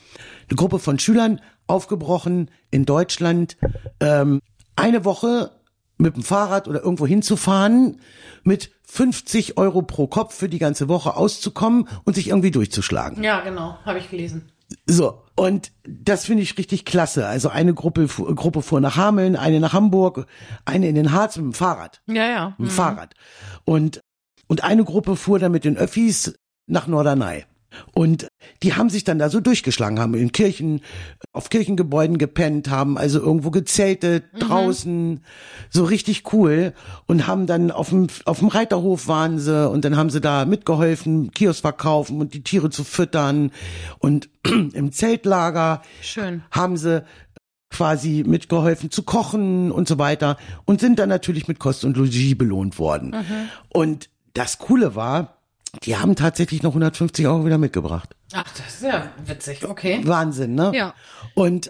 Eine 0.50 0.56
Gruppe 0.56 0.80
von 0.80 1.00
Schülern 1.00 1.42
aufgebrochen 1.66 2.50
in 2.72 2.86
Deutschland. 2.86 3.58
Ähm, 4.00 4.42
eine 4.76 5.04
Woche 5.04 5.52
mit 5.98 6.16
dem 6.16 6.24
Fahrrad 6.24 6.68
oder 6.68 6.84
irgendwo 6.84 7.08
hinzufahren, 7.08 8.02
mit 8.44 8.72
50 8.84 9.58
Euro 9.58 9.82
pro 9.82 10.08
Kopf 10.08 10.36
für 10.36 10.50
die 10.50 10.60
ganze 10.60 10.88
Woche 10.88 11.16
auszukommen 11.16 11.88
und 12.06 12.16
sich 12.16 12.30
irgendwie 12.30 12.52
durchzuschlagen. 12.52 13.24
Ja, 13.24 13.42
genau, 13.42 13.78
habe 13.84 14.00
ich 14.00 14.10
gelesen. 14.10 14.52
So, 14.86 15.24
und 15.36 15.72
das 15.88 16.26
finde 16.26 16.44
ich 16.44 16.58
richtig 16.58 16.86
klasse. 16.86 17.28
Also 17.28 17.50
eine 17.50 17.74
Gruppe, 17.74 18.08
Gruppe 18.08 18.62
fuhr 18.62 18.82
nach 18.82 18.98
Hameln, 18.98 19.36
eine 19.36 19.60
nach 19.60 19.74
Hamburg, 19.74 20.26
eine 20.66 20.90
in 20.90 20.96
den 20.96 21.12
Harz 21.12 21.38
mit 21.38 21.46
dem 21.46 21.54
Fahrrad. 21.54 22.02
Ja, 22.08 22.30
ja. 22.30 22.56
Mit 22.58 22.70
dem 22.70 22.74
Fahrrad. 22.74 23.14
Und, 23.64 24.02
und 24.48 24.64
eine 24.64 24.84
Gruppe 24.84 25.16
fuhr 25.16 25.40
dann 25.40 25.52
mit 25.52 25.64
den 25.64 25.78
Öffis 25.78 26.36
nach 26.68 26.88
Norderney. 26.88 27.46
Und 27.94 28.28
die 28.64 28.74
haben 28.74 28.90
sich 28.90 29.04
dann 29.04 29.20
da 29.20 29.30
so 29.30 29.40
durchgeschlagen, 29.40 30.00
haben 30.00 30.14
in 30.14 30.32
Kirchen, 30.32 30.82
auf 31.34 31.50
Kirchengebäuden 31.50 32.18
gepennt, 32.18 32.70
haben 32.70 32.98
also 32.98 33.20
irgendwo 33.20 33.52
gezeltet, 33.52 34.26
draußen, 34.40 35.24
so 35.70 35.84
richtig 35.84 36.34
cool. 36.34 36.74
Und 37.06 37.28
haben 37.28 37.46
dann 37.46 37.72
auf 37.72 37.90
dem, 37.90 38.08
auf 38.26 38.40
dem 38.40 38.48
Reiterhof 38.48 39.08
waren 39.08 39.40
sie 39.40 39.70
und 39.70 39.86
dann 39.86 39.98
haben 39.98 40.10
sie 40.10 40.22
da 40.22 40.46
mitgeholfen, 40.46 41.32
Kiosk 41.32 41.62
verkaufen 41.62 42.20
und 42.22 42.34
die 42.34 42.44
Tiere 42.44 42.70
zu 42.70 42.84
füttern. 42.84 43.52
Und 44.00 44.30
im 44.74 44.92
Zeltlager 44.92 45.82
Schön. 46.02 46.44
haben 46.52 46.78
sie 46.78 47.04
quasi 47.70 48.24
mitgeholfen 48.26 48.92
zu 48.92 49.04
kochen 49.04 49.72
und 49.72 49.88
so 49.88 50.00
weiter 50.00 50.38
und 50.66 50.80
sind 50.80 51.00
dann 51.00 51.10
natürlich 51.10 51.48
mit 51.48 51.60
Kost 51.60 51.84
und 51.84 51.98
Logis 51.98 52.38
belohnt 52.38 52.80
worden. 52.80 53.14
Und 53.70 54.10
das 54.34 54.58
Coole 54.58 54.96
war, 54.96 55.37
die 55.84 55.98
haben 55.98 56.16
tatsächlich 56.16 56.64
noch 56.64 56.72
150 56.72 57.28
Euro 57.28 57.46
wieder 57.46 57.58
mitgebracht. 57.58 58.16
Ach, 58.34 58.46
das 58.58 58.76
ist 58.76 58.84
ja 58.84 59.12
witzig, 59.26 59.66
okay. 59.66 60.02
Wahnsinn, 60.04 60.56
ne? 60.56 60.72
Ja. 60.74 60.94
Und 61.34 61.70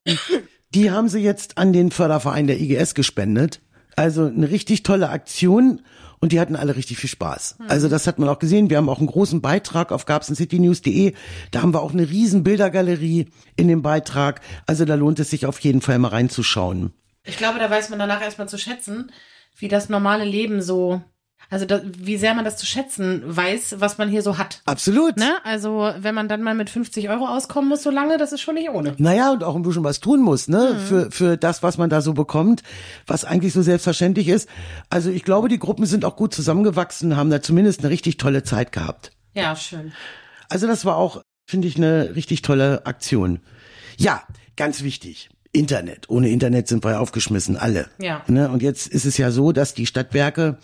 die 0.73 0.91
haben 0.91 1.09
sie 1.09 1.19
jetzt 1.19 1.57
an 1.57 1.73
den 1.73 1.91
Förderverein 1.91 2.47
der 2.47 2.59
IGS 2.59 2.93
gespendet. 2.93 3.61
Also 3.95 4.25
eine 4.25 4.49
richtig 4.49 4.83
tolle 4.83 5.09
Aktion 5.09 5.81
und 6.19 6.31
die 6.31 6.39
hatten 6.39 6.55
alle 6.55 6.75
richtig 6.75 6.97
viel 6.97 7.09
Spaß. 7.09 7.57
Also 7.67 7.89
das 7.89 8.07
hat 8.07 8.19
man 8.19 8.29
auch 8.29 8.39
gesehen. 8.39 8.69
Wir 8.69 8.77
haben 8.77 8.89
auch 8.89 8.99
einen 8.99 9.07
großen 9.07 9.41
Beitrag 9.41 9.91
auf 9.91 10.05
gabsencitynews.de. 10.05 11.13
Da 11.51 11.61
haben 11.61 11.73
wir 11.73 11.81
auch 11.81 11.93
eine 11.93 12.09
riesen 12.09 12.43
Bildergalerie 12.43 13.27
in 13.55 13.67
dem 13.67 13.81
Beitrag. 13.81 14.41
Also 14.65 14.85
da 14.85 14.95
lohnt 14.95 15.19
es 15.19 15.29
sich 15.29 15.45
auf 15.45 15.59
jeden 15.59 15.81
Fall 15.81 15.99
mal 15.99 16.09
reinzuschauen. 16.09 16.93
Ich 17.23 17.37
glaube, 17.37 17.59
da 17.59 17.69
weiß 17.69 17.89
man 17.89 17.99
danach 17.99 18.21
erstmal 18.21 18.49
zu 18.49 18.57
schätzen, 18.57 19.11
wie 19.57 19.67
das 19.67 19.89
normale 19.89 20.25
Leben 20.25 20.61
so, 20.61 21.01
also 21.49 21.65
da, 21.65 21.81
wie 21.83 22.17
sehr 22.17 22.33
man 22.33 22.43
das 22.43 22.57
zu 22.57 22.65
schätzen 22.65 23.23
weiß, 23.25 23.75
was 23.79 23.97
man 23.97 24.09
hier 24.09 24.21
so 24.21 24.37
hat. 24.37 24.61
Absolut. 24.65 25.17
Ne? 25.17 25.35
Also, 25.43 25.91
wenn 25.99 26.13
man 26.13 26.27
dann 26.27 26.43
mal 26.43 26.55
mit 26.55 26.69
50 26.69 27.09
Euro 27.09 27.27
auskommen 27.27 27.69
muss, 27.69 27.83
so 27.83 27.89
lange, 27.89 28.17
das 28.17 28.33
ist 28.33 28.41
schon 28.41 28.55
nicht 28.55 28.69
ohne. 28.69 28.95
Naja, 28.97 29.31
und 29.31 29.43
auch 29.43 29.55
ein 29.55 29.61
bisschen 29.61 29.83
was 29.83 29.99
tun 29.99 30.21
muss, 30.21 30.47
ne? 30.47 30.73
Mhm. 30.73 30.79
Für, 30.79 31.11
für 31.11 31.37
das, 31.37 31.63
was 31.63 31.77
man 31.77 31.89
da 31.89 32.01
so 32.01 32.13
bekommt, 32.13 32.63
was 33.05 33.23
eigentlich 33.23 33.53
so 33.53 33.61
selbstverständlich 33.61 34.27
ist. 34.27 34.49
Also 34.89 35.09
ich 35.09 35.23
glaube, 35.23 35.47
die 35.47 35.59
Gruppen 35.59 35.85
sind 35.85 36.03
auch 36.03 36.17
gut 36.17 36.33
zusammengewachsen, 36.33 37.15
haben 37.15 37.29
da 37.29 37.41
zumindest 37.41 37.81
eine 37.81 37.89
richtig 37.89 38.17
tolle 38.17 38.43
Zeit 38.43 38.71
gehabt. 38.71 39.11
Ja, 39.33 39.55
schön. 39.55 39.93
Also 40.49 40.67
das 40.67 40.83
war 40.83 40.97
auch, 40.97 41.21
finde 41.49 41.67
ich, 41.67 41.77
eine 41.77 42.15
richtig 42.15 42.41
tolle 42.41 42.85
Aktion. 42.85 43.39
Ja, 43.97 44.23
ganz 44.55 44.83
wichtig. 44.83 45.29
Internet. 45.53 46.09
Ohne 46.09 46.29
Internet 46.29 46.67
sind 46.67 46.83
wir 46.83 46.91
ja 46.91 46.99
aufgeschmissen, 46.99 47.57
alle. 47.57 47.87
Ja. 47.99 48.21
Ne? 48.27 48.49
Und 48.49 48.61
jetzt 48.61 48.87
ist 48.87 49.05
es 49.05 49.17
ja 49.17 49.31
so, 49.31 49.51
dass 49.51 49.73
die 49.73 49.85
Stadtwerke 49.85 50.57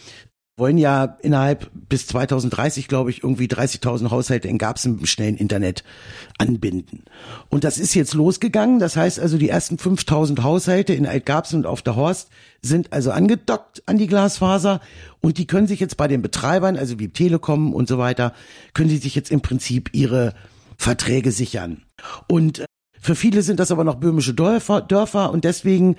wollen 0.55 0.77
ja 0.77 1.17
innerhalb 1.21 1.71
bis 1.73 2.05
2030, 2.07 2.87
glaube 2.87 3.09
ich, 3.09 3.23
irgendwie 3.23 3.47
30.000 3.47 4.11
Haushalte 4.11 4.47
in 4.47 4.59
Garbsen 4.59 4.97
mit 4.97 5.07
schnellen 5.07 5.35
Internet 5.35 5.83
anbinden. 6.37 7.05
Und 7.49 7.63
das 7.63 7.79
ist 7.79 7.95
jetzt 7.95 8.13
losgegangen. 8.13 8.77
Das 8.77 8.95
heißt 8.95 9.19
also, 9.19 9.37
die 9.39 9.49
ersten 9.49 9.77
5.000 9.77 10.43
Haushalte 10.43 10.93
in 10.93 11.07
Altgarbsen 11.07 11.59
und 11.59 11.65
auf 11.65 11.81
der 11.81 11.95
Horst 11.95 12.29
sind 12.61 12.93
also 12.93 13.11
angedockt 13.11 13.81
an 13.87 13.97
die 13.97 14.07
Glasfaser 14.07 14.79
und 15.21 15.39
die 15.39 15.47
können 15.47 15.67
sich 15.67 15.79
jetzt 15.79 15.97
bei 15.97 16.07
den 16.07 16.21
Betreibern, 16.21 16.77
also 16.77 16.99
wie 16.99 17.09
Telekom 17.09 17.73
und 17.73 17.87
so 17.87 17.97
weiter, 17.97 18.33
können 18.73 18.89
sie 18.89 18.97
sich 18.97 19.15
jetzt 19.15 19.31
im 19.31 19.41
Prinzip 19.41 19.89
ihre 19.93 20.35
Verträge 20.77 21.31
sichern. 21.31 21.83
Und 22.27 22.59
äh, 22.59 22.65
für 22.99 23.15
viele 23.15 23.41
sind 23.41 23.59
das 23.59 23.71
aber 23.71 23.83
noch 23.83 23.95
böhmische 23.95 24.33
Dörfer, 24.33 24.81
Dörfer 24.81 25.31
und 25.31 25.43
deswegen 25.43 25.97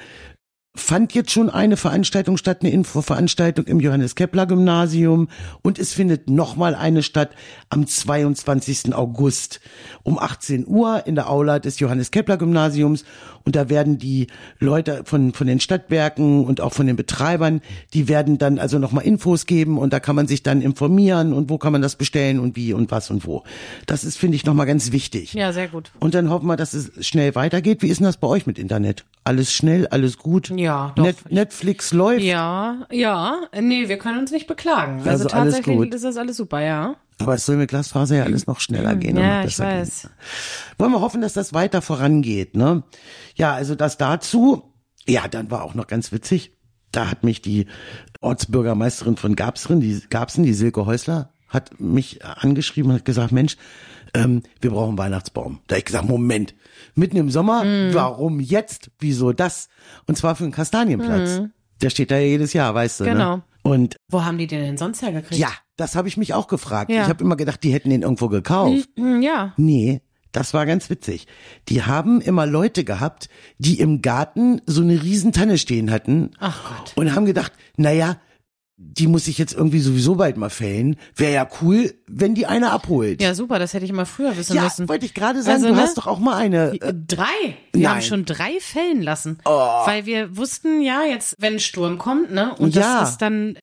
fand 0.77 1.15
jetzt 1.15 1.31
schon 1.31 1.51
eine 1.51 1.77
Veranstaltung 1.77 2.37
statt, 2.37 2.59
eine 2.61 2.71
Infoveranstaltung 2.71 3.65
im 3.67 3.79
Johannes 3.79 4.17
Kepler 4.17 4.45
Gymnasium 4.47 5.29
und 5.63 5.79
es 5.79 5.93
findet 5.93 6.29
nochmal 6.29 6.75
eine 6.75 7.05
statt 7.05 7.31
am 7.71 7.87
22. 7.87 8.93
August 8.93 9.61
um 10.03 10.19
18 10.19 10.67
Uhr 10.67 11.07
in 11.07 11.15
der 11.15 11.31
Aula 11.31 11.61
des 11.61 11.79
Johannes 11.79 12.11
Kepler 12.11 12.39
Gymnasiums 12.39 13.05
und 13.45 13.55
da 13.55 13.69
werden 13.69 13.99
die 13.99 14.27
Leute 14.59 15.03
von, 15.05 15.33
von 15.33 15.47
den 15.47 15.61
Stadtwerken 15.61 16.45
und 16.45 16.61
auch 16.61 16.73
von 16.73 16.89
den 16.89 16.97
Betreibern, 16.97 17.61
die 17.93 18.09
werden 18.09 18.39
dann 18.39 18.59
also 18.59 18.81
nochmal 18.81 19.05
Infos 19.05 19.47
geben 19.47 19.79
und 19.79 19.93
da 19.93 20.01
kann 20.01 20.17
man 20.17 20.27
sich 20.27 20.43
dann 20.43 20.61
informieren 20.61 21.33
und 21.33 21.51
wo 21.51 21.59
kann 21.59 21.73
man 21.73 21.83
das 21.83 21.95
bestellen 21.95 22.41
und 22.41 22.57
wie 22.57 22.73
und 22.73 22.91
was 22.91 23.11
und 23.11 23.27
wo. 23.27 23.45
Das 23.87 24.03
ist, 24.03 24.17
finde 24.17 24.35
ich, 24.35 24.45
nochmal 24.45 24.67
ganz 24.67 24.91
wichtig. 24.91 25.35
Ja, 25.35 25.53
sehr 25.53 25.69
gut. 25.69 25.93
Und 26.01 26.15
dann 26.15 26.31
hoffen 26.31 26.47
wir, 26.47 26.57
dass 26.57 26.75
es 26.75 27.07
schnell 27.07 27.37
weitergeht. 27.37 27.83
Wie 27.83 27.89
ist 27.89 27.99
denn 27.99 28.07
das 28.07 28.17
bei 28.17 28.27
euch 28.27 28.47
mit 28.47 28.59
Internet? 28.59 29.05
Alles 29.27 29.53
schnell, 29.53 29.87
alles 29.87 30.19
gut? 30.19 30.51
Ja, 30.51 30.93
doch. 30.97 31.05
Net 31.05 31.31
Netflix 31.31 31.93
läuft. 31.95 32.23
Ja, 32.23 32.87
ja. 32.91 33.39
Nee, 33.59 33.89
wir 33.89 33.97
können 33.99 34.19
uns 34.19 34.31
nicht 34.33 34.47
beklagen. 34.47 34.99
Also, 34.99 35.11
Also 35.11 35.29
tatsächlich 35.29 35.93
ist 35.95 36.05
das 36.05 36.17
alles 36.19 36.37
super, 36.37 36.61
ja. 36.61 36.97
Aber 37.21 37.35
es 37.35 37.47
soll 37.47 37.57
mit 37.57 37.71
Glasfaser 37.71 38.17
ja 38.17 38.25
alles 38.25 38.47
noch 38.47 38.61
schneller 38.61 38.97
gehen. 38.97 39.17
und 39.17 39.23
noch 39.23 39.29
Ja, 39.31 39.41
ich 39.41 39.47
besser 39.47 39.65
weiß. 39.65 40.03
Gehen. 40.03 40.11
Wollen 40.79 40.93
wir 40.93 41.01
hoffen, 41.01 41.23
dass 41.23 41.33
das 41.33 41.55
weiter 41.55 41.81
vorangeht, 41.81 42.55
ne? 42.57 42.83
Ja, 43.35 43.55
also 43.55 43.75
das 43.75 43.97
dazu. 43.97 44.75
Ja, 45.07 45.27
dann 45.29 45.51
war 45.51 45.63
auch 45.63 45.75
noch 45.75 45.87
ganz 45.87 46.13
witzig. 46.13 46.53
Da 46.93 47.11
hat 47.11 47.25
mich 47.25 47.41
die 47.41 47.67
Ortsbürgermeisterin 48.21 49.17
von 49.17 49.37
Garbsen, 49.37 49.81
die 49.81 50.01
Garbsen, 50.11 50.45
die 50.45 50.53
Silke 50.55 50.87
Häusler, 50.87 51.33
hat 51.49 51.81
mich 51.81 52.25
angeschrieben 52.25 52.91
und 52.91 52.99
hat 52.99 53.05
gesagt, 53.05 53.33
Mensch, 53.33 53.57
ähm, 54.15 54.43
wir 54.61 54.71
brauchen 54.71 54.91
einen 54.91 54.99
Weihnachtsbaum. 54.99 55.61
Da 55.67 55.75
hab 55.75 55.79
ich 55.81 55.85
gesagt, 55.85 56.09
Moment, 56.09 56.55
mitten 56.95 57.17
im 57.17 57.31
Sommer, 57.31 57.65
Mhm. 57.65 57.95
warum 57.95 58.41
jetzt? 58.41 58.91
Wieso 58.99 59.33
das? 59.33 59.69
Und 60.07 60.17
zwar 60.17 60.35
für 60.37 60.45
den 60.45 60.53
Kastanienplatz. 60.53 61.41
Der 61.83 61.91
steht 61.91 62.11
da 62.11 62.17
ja 62.17 62.27
jedes 62.27 62.53
Jahr, 62.53 62.75
weißt 62.75 63.01
du, 63.01 63.05
Mhm. 63.05 63.09
Genau. 63.11 63.37
ne? 63.37 63.43
Und 63.63 63.97
Wo 64.11 64.25
haben 64.25 64.39
die 64.39 64.47
den 64.47 64.61
denn 64.61 64.77
sonst 64.77 65.01
hergekriegt? 65.03 65.37
ja, 65.41 65.49
das 65.77 65.97
habe 65.97 66.07
ich 66.09 66.17
mich 66.17 66.35
auch 66.35 66.49
gefragt. 66.49 66.91
Ja. 66.91 67.03
Ich 67.03 67.09
habe 67.09 67.25
immer 67.25 67.37
gedacht, 67.37 67.63
die 67.65 67.73
hätten 67.73 67.91
den 67.91 68.03
irgendwo 68.03 68.29
gekauft. 68.29 68.89
Hm, 68.97 69.23
Ja. 69.23 69.55
Nee, 69.57 70.03
das 70.33 70.53
war 70.53 70.67
ganz 70.67 70.91
witzig. 70.91 71.27
Die 71.71 71.83
haben 71.83 72.21
immer 72.21 72.45
Leute 72.47 72.85
gehabt, 72.85 73.29
die 73.59 73.81
im 73.81 74.03
Garten 74.03 74.61
so 74.67 74.83
eine 74.83 75.03
riesen 75.03 75.33
Tanne 75.33 75.57
stehen 75.59 75.91
hatten 75.91 76.31
Ach 76.41 76.77
Gott. 76.79 76.93
und 76.97 77.15
haben 77.15 77.25
gedacht, 77.25 77.53
naja, 77.77 78.19
die 78.77 79.07
muss 79.07 79.29
ich 79.29 79.39
jetzt 79.39 79.53
irgendwie 79.55 79.79
sowieso 79.79 80.17
bald 80.17 80.37
mal 80.37 80.51
fällen. 80.51 80.97
Wäre 81.15 81.33
ja 81.33 81.49
cool, 81.63 81.95
wenn 82.09 82.35
die 82.35 82.47
eine 82.47 82.71
abholt. 82.73 83.23
Ja, 83.23 83.35
super, 83.35 83.59
das 83.61 83.73
hätte 83.73 83.85
ich 83.85 83.91
immer 83.91 84.05
früher 84.07 84.37
wissen 84.37 84.57
Ja, 84.57 84.65
müssen. 84.65 84.89
wollte 84.89 85.07
ich 85.07 85.15
gerade 85.15 85.43
sagen, 85.43 85.57
Also, 85.63 85.69
du 85.69 85.75
ne? 85.75 85.81
hast 85.81 85.97
doch 85.97 86.07
auch 86.09 86.19
mal 86.19 86.35
eine. 86.37 86.73
Die- 86.73 86.81
Äh, 86.81 86.93
Drei. 87.07 87.25
Wir 87.73 87.83
nein. 87.83 87.91
haben 87.97 88.03
schon 88.03 88.25
drei 88.25 88.59
Fällen 88.61 89.01
lassen. 89.03 89.39
Oh. 89.45 89.51
Weil 89.51 90.07
wir 90.07 90.37
wussten 90.37 90.83
ja 90.83 91.03
jetzt, 91.05 91.37
wenn 91.39 91.55
ein 91.55 91.61
Sturm 91.61 91.99
kommt, 91.99 92.33
ne, 92.33 92.53
und 92.57 92.75
Ja. 92.75 93.01
das 93.01 93.11
ist 93.11 93.19
dann 93.23 93.57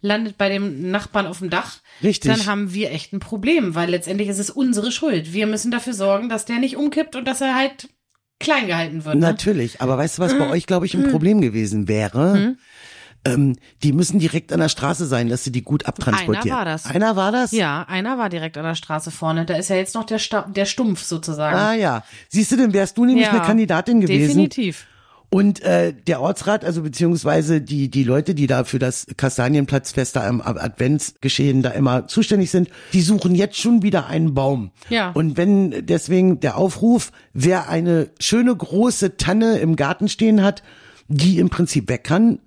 landet 0.00 0.38
bei 0.38 0.48
dem 0.48 0.90
Nachbarn 0.90 1.26
auf 1.26 1.40
dem 1.40 1.50
Dach, 1.50 1.80
Richtig. 2.02 2.30
dann 2.32 2.46
haben 2.46 2.72
wir 2.72 2.92
echt 2.92 3.12
ein 3.12 3.20
Problem, 3.20 3.74
weil 3.74 3.90
letztendlich 3.90 4.28
ist 4.28 4.38
es 4.38 4.48
unsere 4.48 4.90
Schuld. 4.90 5.34
Wir 5.34 5.46
müssen 5.46 5.70
dafür 5.70 5.92
sorgen, 5.92 6.30
dass 6.30 6.46
der 6.46 6.58
nicht 6.60 6.76
umkippt 6.78 7.14
und 7.14 7.26
dass 7.28 7.42
er 7.42 7.54
halt 7.54 7.90
klein 8.40 8.66
gehalten 8.66 9.04
wird. 9.04 9.16
Ne? 9.16 9.20
Natürlich, 9.20 9.80
aber 9.82 9.98
weißt 9.98 10.16
du, 10.18 10.22
was 10.22 10.36
bei 10.36 10.48
euch, 10.48 10.66
glaube 10.66 10.86
ich, 10.86 10.94
ein 10.94 11.10
Problem 11.10 11.40
gewesen 11.42 11.88
wäre? 11.88 12.56
Ähm, 13.26 13.56
die 13.82 13.92
müssen 13.92 14.18
direkt 14.18 14.52
an 14.52 14.60
der 14.60 14.68
Straße 14.68 15.06
sein, 15.06 15.28
dass 15.28 15.44
sie 15.44 15.52
die 15.52 15.62
gut 15.62 15.86
abtransportieren. 15.86 16.50
Einer 16.50 16.56
war 16.56 16.64
das. 16.64 16.86
Einer 16.86 17.16
war 17.16 17.32
das? 17.32 17.52
Ja, 17.52 17.84
einer 17.88 18.18
war 18.18 18.28
direkt 18.28 18.56
an 18.56 18.64
der 18.64 18.74
Straße 18.74 19.10
vorne. 19.10 19.44
Da 19.44 19.54
ist 19.54 19.68
ja 19.68 19.76
jetzt 19.76 19.94
noch 19.94 20.04
der, 20.04 20.18
Sta 20.18 20.42
der 20.42 20.64
Stumpf 20.64 21.02
sozusagen. 21.02 21.56
Ah 21.56 21.74
ja. 21.74 22.04
Siehst 22.28 22.52
du, 22.52 22.56
denn 22.56 22.72
wärst 22.72 22.96
du 22.96 23.04
nämlich 23.04 23.26
Ja, 23.26 23.32
eine 23.32 23.42
Kandidatin 23.42 24.00
gewesen. 24.00 24.28
Definitiv. 24.28 24.86
Und 25.28 25.60
äh, 25.62 25.92
der 25.92 26.20
Ortsrat, 26.20 26.64
also 26.64 26.82
beziehungsweise 26.82 27.60
die 27.60 27.90
die 27.90 28.04
Leute, 28.04 28.34
die 28.34 28.46
da 28.46 28.62
für 28.62 28.78
das 28.78 29.06
Kastanienplatzfest 29.16 30.14
da 30.14 30.26
im 30.28 30.40
Adventsgeschehen 30.40 31.62
da 31.62 31.70
immer 31.70 32.06
zuständig 32.06 32.52
sind, 32.52 32.70
die 32.92 33.00
suchen 33.00 33.34
jetzt 33.34 33.58
schon 33.58 33.82
wieder 33.82 34.06
einen 34.06 34.34
Baum. 34.34 34.70
Ja. 34.88 35.10
Und 35.10 35.36
wenn 35.36 35.84
deswegen 35.84 36.38
der 36.38 36.56
Aufruf, 36.56 37.10
wer 37.32 37.68
eine 37.68 38.08
schöne 38.20 38.54
große 38.54 39.16
Tanne 39.16 39.58
im 39.58 39.74
Garten 39.74 40.08
stehen 40.08 40.42
hat, 40.44 40.62
die 41.08 41.38
im 41.38 41.50
Prinzip 41.50 41.88
weg 41.88 42.04
kann 42.04 42.38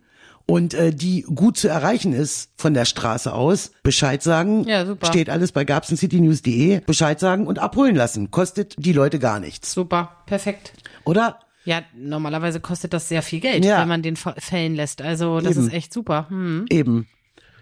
und 0.50 0.74
äh, 0.74 0.92
die 0.94 1.22
gut 1.24 1.58
zu 1.58 1.68
erreichen 1.68 2.14
ist 2.14 2.52
von 2.58 2.74
der 2.74 2.86
Straße 2.86 3.34
aus, 3.34 3.72
Bescheid 3.84 4.22
sagen. 4.24 4.66
Ja, 4.68 4.86
super. 4.86 5.08
Steht 5.08 5.30
alles 5.30 5.52
bei 5.52 5.64
gabsencitynews.de. 5.66 6.82
Bescheid 6.82 7.20
sagen 7.20 7.48
und 7.48 7.60
abholen 7.60 7.96
lassen. 7.96 8.32
Kostet 8.32 8.76
die 8.78 8.94
Leute 8.94 9.20
gar 9.20 9.40
nichts. 9.40 9.72
Super, 9.74 10.18
perfekt. 10.26 10.74
Oder? 11.06 11.40
Ja, 11.66 11.82
normalerweise 11.96 12.60
kostet 12.60 12.94
das 12.94 13.10
sehr 13.10 13.22
viel 13.22 13.40
Geld, 13.42 13.64
Ja. 13.64 13.82
wenn 13.82 13.88
man 13.88 14.02
den 14.02 14.16
fällen 14.16 14.76
lässt. 14.76 15.02
Also 15.02 15.40
das 15.40 15.56
Eben. 15.58 15.68
ist 15.68 15.74
echt 15.74 15.94
super. 15.94 16.26
Hm. 16.30 16.66
Eben. 16.70 17.08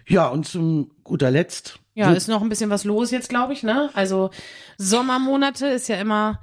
Ja, 0.06 0.28
und 0.28 0.46
zum 0.46 0.90
guter 1.04 1.30
Letzt. 1.30 1.80
Ja, 1.94 2.12
ist 2.12 2.28
noch 2.28 2.42
ein 2.42 2.48
bisschen 2.48 2.70
was 2.70 2.84
los 2.84 3.10
jetzt, 3.10 3.28
glaube 3.28 3.52
ich, 3.52 3.62
ne? 3.64 3.90
Also 3.92 4.30
Sommermonate 4.78 5.66
ist 5.66 5.88
ja 5.88 5.96
immer 5.96 6.40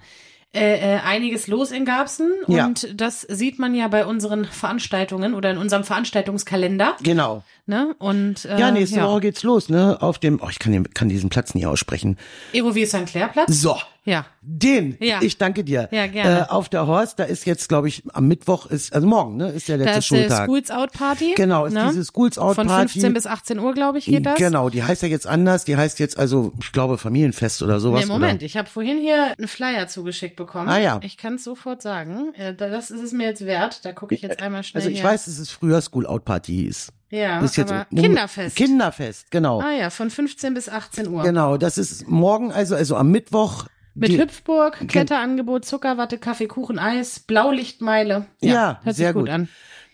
äh, 0.55 0.95
äh, 0.95 0.99
einiges 1.01 1.47
los 1.47 1.71
in 1.71 1.85
Garbsen 1.85 2.31
Ja. 2.47 2.65
und 2.65 2.99
das 2.99 3.21
sieht 3.21 3.59
man 3.59 3.75
ja 3.75 3.87
bei 3.89 4.05
unseren 4.05 4.45
Veranstaltungen 4.45 5.33
oder 5.33 5.51
in 5.51 5.57
unserem 5.57 5.83
Veranstaltungskalender, 5.83 6.95
Genau. 7.03 7.43
ne? 7.65 7.95
Und 7.99 8.45
äh, 8.45 8.59
Ja, 8.59 8.71
nächste 8.71 8.97
ja. 8.97 9.07
Woche 9.07 9.21
geht's 9.21 9.43
los, 9.43 9.69
ne? 9.69 9.97
Auf 10.01 10.17
dem, 10.19 10.39
oh, 10.41 10.47
ich 10.49 10.59
kann, 10.59 10.71
den, 10.71 10.91
kann 10.93 11.09
diesen 11.09 11.29
Platz 11.29 11.53
nie 11.55 11.65
aussprechen. 11.65 12.17
Erovier 12.53 12.87
St. 12.87 13.05
Clair 13.05 13.27
Platz. 13.27 13.51
So. 13.53 13.75
Ja. 14.05 14.25
Den. 14.41 14.95
Ja. 14.99 15.19
Ich 15.23 15.39
danke 15.39 15.63
dir. 15.63 15.89
Ja, 15.91 16.05
gerne. 16.05 16.41
Äh, 16.41 16.49
auf 16.51 16.69
der 16.69 16.85
Horst, 16.85 17.17
da 17.17 17.23
ist 17.23 17.45
jetzt, 17.47 17.67
glaube 17.67 17.87
ich, 17.87 18.03
am 18.13 18.27
Mittwoch 18.27 18.67
ist, 18.67 18.93
also 18.93 19.07
morgen, 19.07 19.35
ne? 19.37 19.49
Ist 19.49 19.67
der 19.67 19.77
letzte 19.77 19.91
Da 19.93 19.97
ist 19.97 20.09
die 20.11 20.15
Schultag. 20.15 20.45
Schools 20.45 20.69
Out 20.71 20.91
Party. 20.93 21.33
Genau, 21.35 21.65
ist 21.65 21.73
ne? 21.73 21.87
diese 21.89 22.05
Schools 22.05 22.37
Out 22.37 22.53
Von 22.55 22.67
Party. 22.67 22.89
15 22.93 23.13
bis 23.15 23.25
18 23.25 23.57
Uhr, 23.59 23.73
glaube 23.73 23.97
ich, 23.97 24.05
geht 24.05 24.23
das. 24.25 24.37
Genau, 24.37 24.69
die 24.69 24.83
heißt 24.83 25.01
ja 25.01 25.07
jetzt 25.07 25.25
anders. 25.25 25.65
Die 25.65 25.75
heißt 25.75 25.97
jetzt 25.99 26.19
also, 26.19 26.53
ich 26.61 26.71
glaube, 26.71 26.99
Familienfest 26.99 27.63
oder 27.63 27.79
sowas. 27.79 28.01
Nee, 28.01 28.05
Moment, 28.05 28.35
Oder? 28.35 28.45
ich 28.45 28.55
habe 28.57 28.69
vorhin 28.69 28.99
hier 28.99 29.33
einen 29.37 29.47
Flyer 29.47 29.87
zugeschickt 29.87 30.35
bekommen. 30.35 30.69
Ah, 30.69 30.77
ja. 30.77 30.99
Ich 31.01 31.17
kann 31.17 31.35
es 31.35 31.43
sofort 31.43 31.81
sagen. 31.81 32.33
Äh, 32.35 32.53
da- 32.53 32.69
Das 32.69 32.91
ist 32.91 33.01
es 33.01 33.11
mir 33.11 33.25
jetzt 33.25 33.43
wert. 33.45 33.83
Da 33.85 33.91
gucke 33.93 34.13
ich 34.13 34.21
jetzt 34.21 34.39
einmal 34.39 34.61
schnell 34.63 34.81
Also 34.83 34.91
ich 34.91 35.01
hier. 35.01 35.09
weiß, 35.09 35.25
dass 35.25 35.39
es 35.39 35.49
früher 35.49 35.81
School 35.81 36.05
Out 36.05 36.25
Party 36.25 36.53
hieß. 36.53 36.91
Ja, 37.09 37.39
Das 37.39 37.51
ist 37.51 37.57
jetzt 37.57 37.73
Kinderfest. 37.95 38.55
Kinderfest, 38.55 39.31
genau. 39.31 39.61
ah 39.61 39.71
ja, 39.71 39.89
von 39.89 40.09
15 40.09 40.53
bis 40.53 40.67
18 40.69 41.07
Uhr. 41.07 41.23
Genau, 41.23 41.55
das 41.57 41.77
ist 41.77 42.07
morgen, 42.07 42.51
also, 42.51 42.75
also 42.75 42.95
am 42.97 43.09
Mittwoch. 43.09 43.65
Mit 43.95 44.09
die- 44.09 44.19
Hüpfburg, 44.19 44.87
Kletterangebot, 44.87 45.65
Zuckerwatte, 45.65 46.17
Kaffee, 46.17 46.47
Kuchen, 46.47 46.77
Eis, 46.79 47.19
Blaulichtmeile. 47.21 48.25
Ja, 48.41 48.79
hört 48.83 48.95
sehr 48.95 49.07
sich 49.07 49.13
gut, 49.13 49.23
gut. 49.23 49.29
an. 49.29 49.49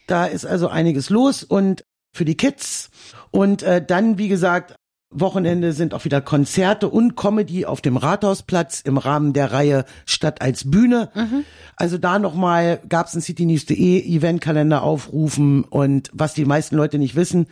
Da 0.08 0.26
ist 0.26 0.46
also 0.46 0.68
einiges 0.68 1.10
los 1.10 1.44
und 1.44 1.86
für 2.14 2.26
die 2.26 2.36
Kids. 2.36 2.90
Und 3.30 3.64
äh, 3.64 3.84
dann, 3.86 4.18
wie 4.18 4.28
gesagt, 4.28 4.76
Wochenende 5.14 5.74
sind 5.74 5.94
auch 5.94 6.06
wieder 6.06 6.22
Konzerte 6.22 6.88
und 6.90 7.16
Comedy 7.16 7.66
auf 7.66 7.82
dem 7.82 7.98
Rathausplatz 7.98 8.80
im 8.82 8.98
Rahmen 8.98 9.34
der 9.34 9.52
Reihe 9.52 9.86
Stadt 10.06 10.42
als 10.42 10.70
Bühne. 10.72 11.10
Mhm. 11.14 11.44
Also 11.76 11.98
da 11.98 12.18
nochmal 12.18 12.80
gab's 12.88 13.14
ein 13.14 13.22
citynews.de 13.22 14.00
Eventkalender 14.06 14.84
aufrufen 14.84 15.64
und 15.66 16.10
was 16.14 16.34
die 16.34 16.46
meisten 16.46 16.76
Leute 16.78 16.98
nicht 16.98 17.16
wissen, 17.16 17.48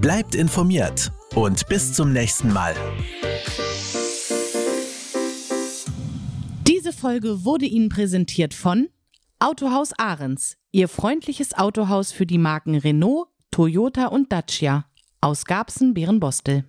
Bleibt 0.00 0.34
informiert 0.34 1.12
und 1.36 1.68
bis 1.68 1.92
zum 1.92 2.12
nächsten 2.12 2.52
Mal. 2.52 2.74
Folge 6.96 7.44
wurde 7.44 7.66
Ihnen 7.66 7.90
präsentiert 7.90 8.54
von 8.54 8.88
Autohaus 9.38 9.92
Ahrens, 9.98 10.56
Ihr 10.72 10.88
freundliches 10.88 11.52
Autohaus 11.56 12.10
für 12.10 12.26
die 12.26 12.38
Marken 12.38 12.74
Renault, 12.74 13.28
Toyota 13.50 14.06
und 14.06 14.32
Dacia 14.32 14.86
aus 15.20 15.44
Garbsen-Bärenbostel. 15.44 16.64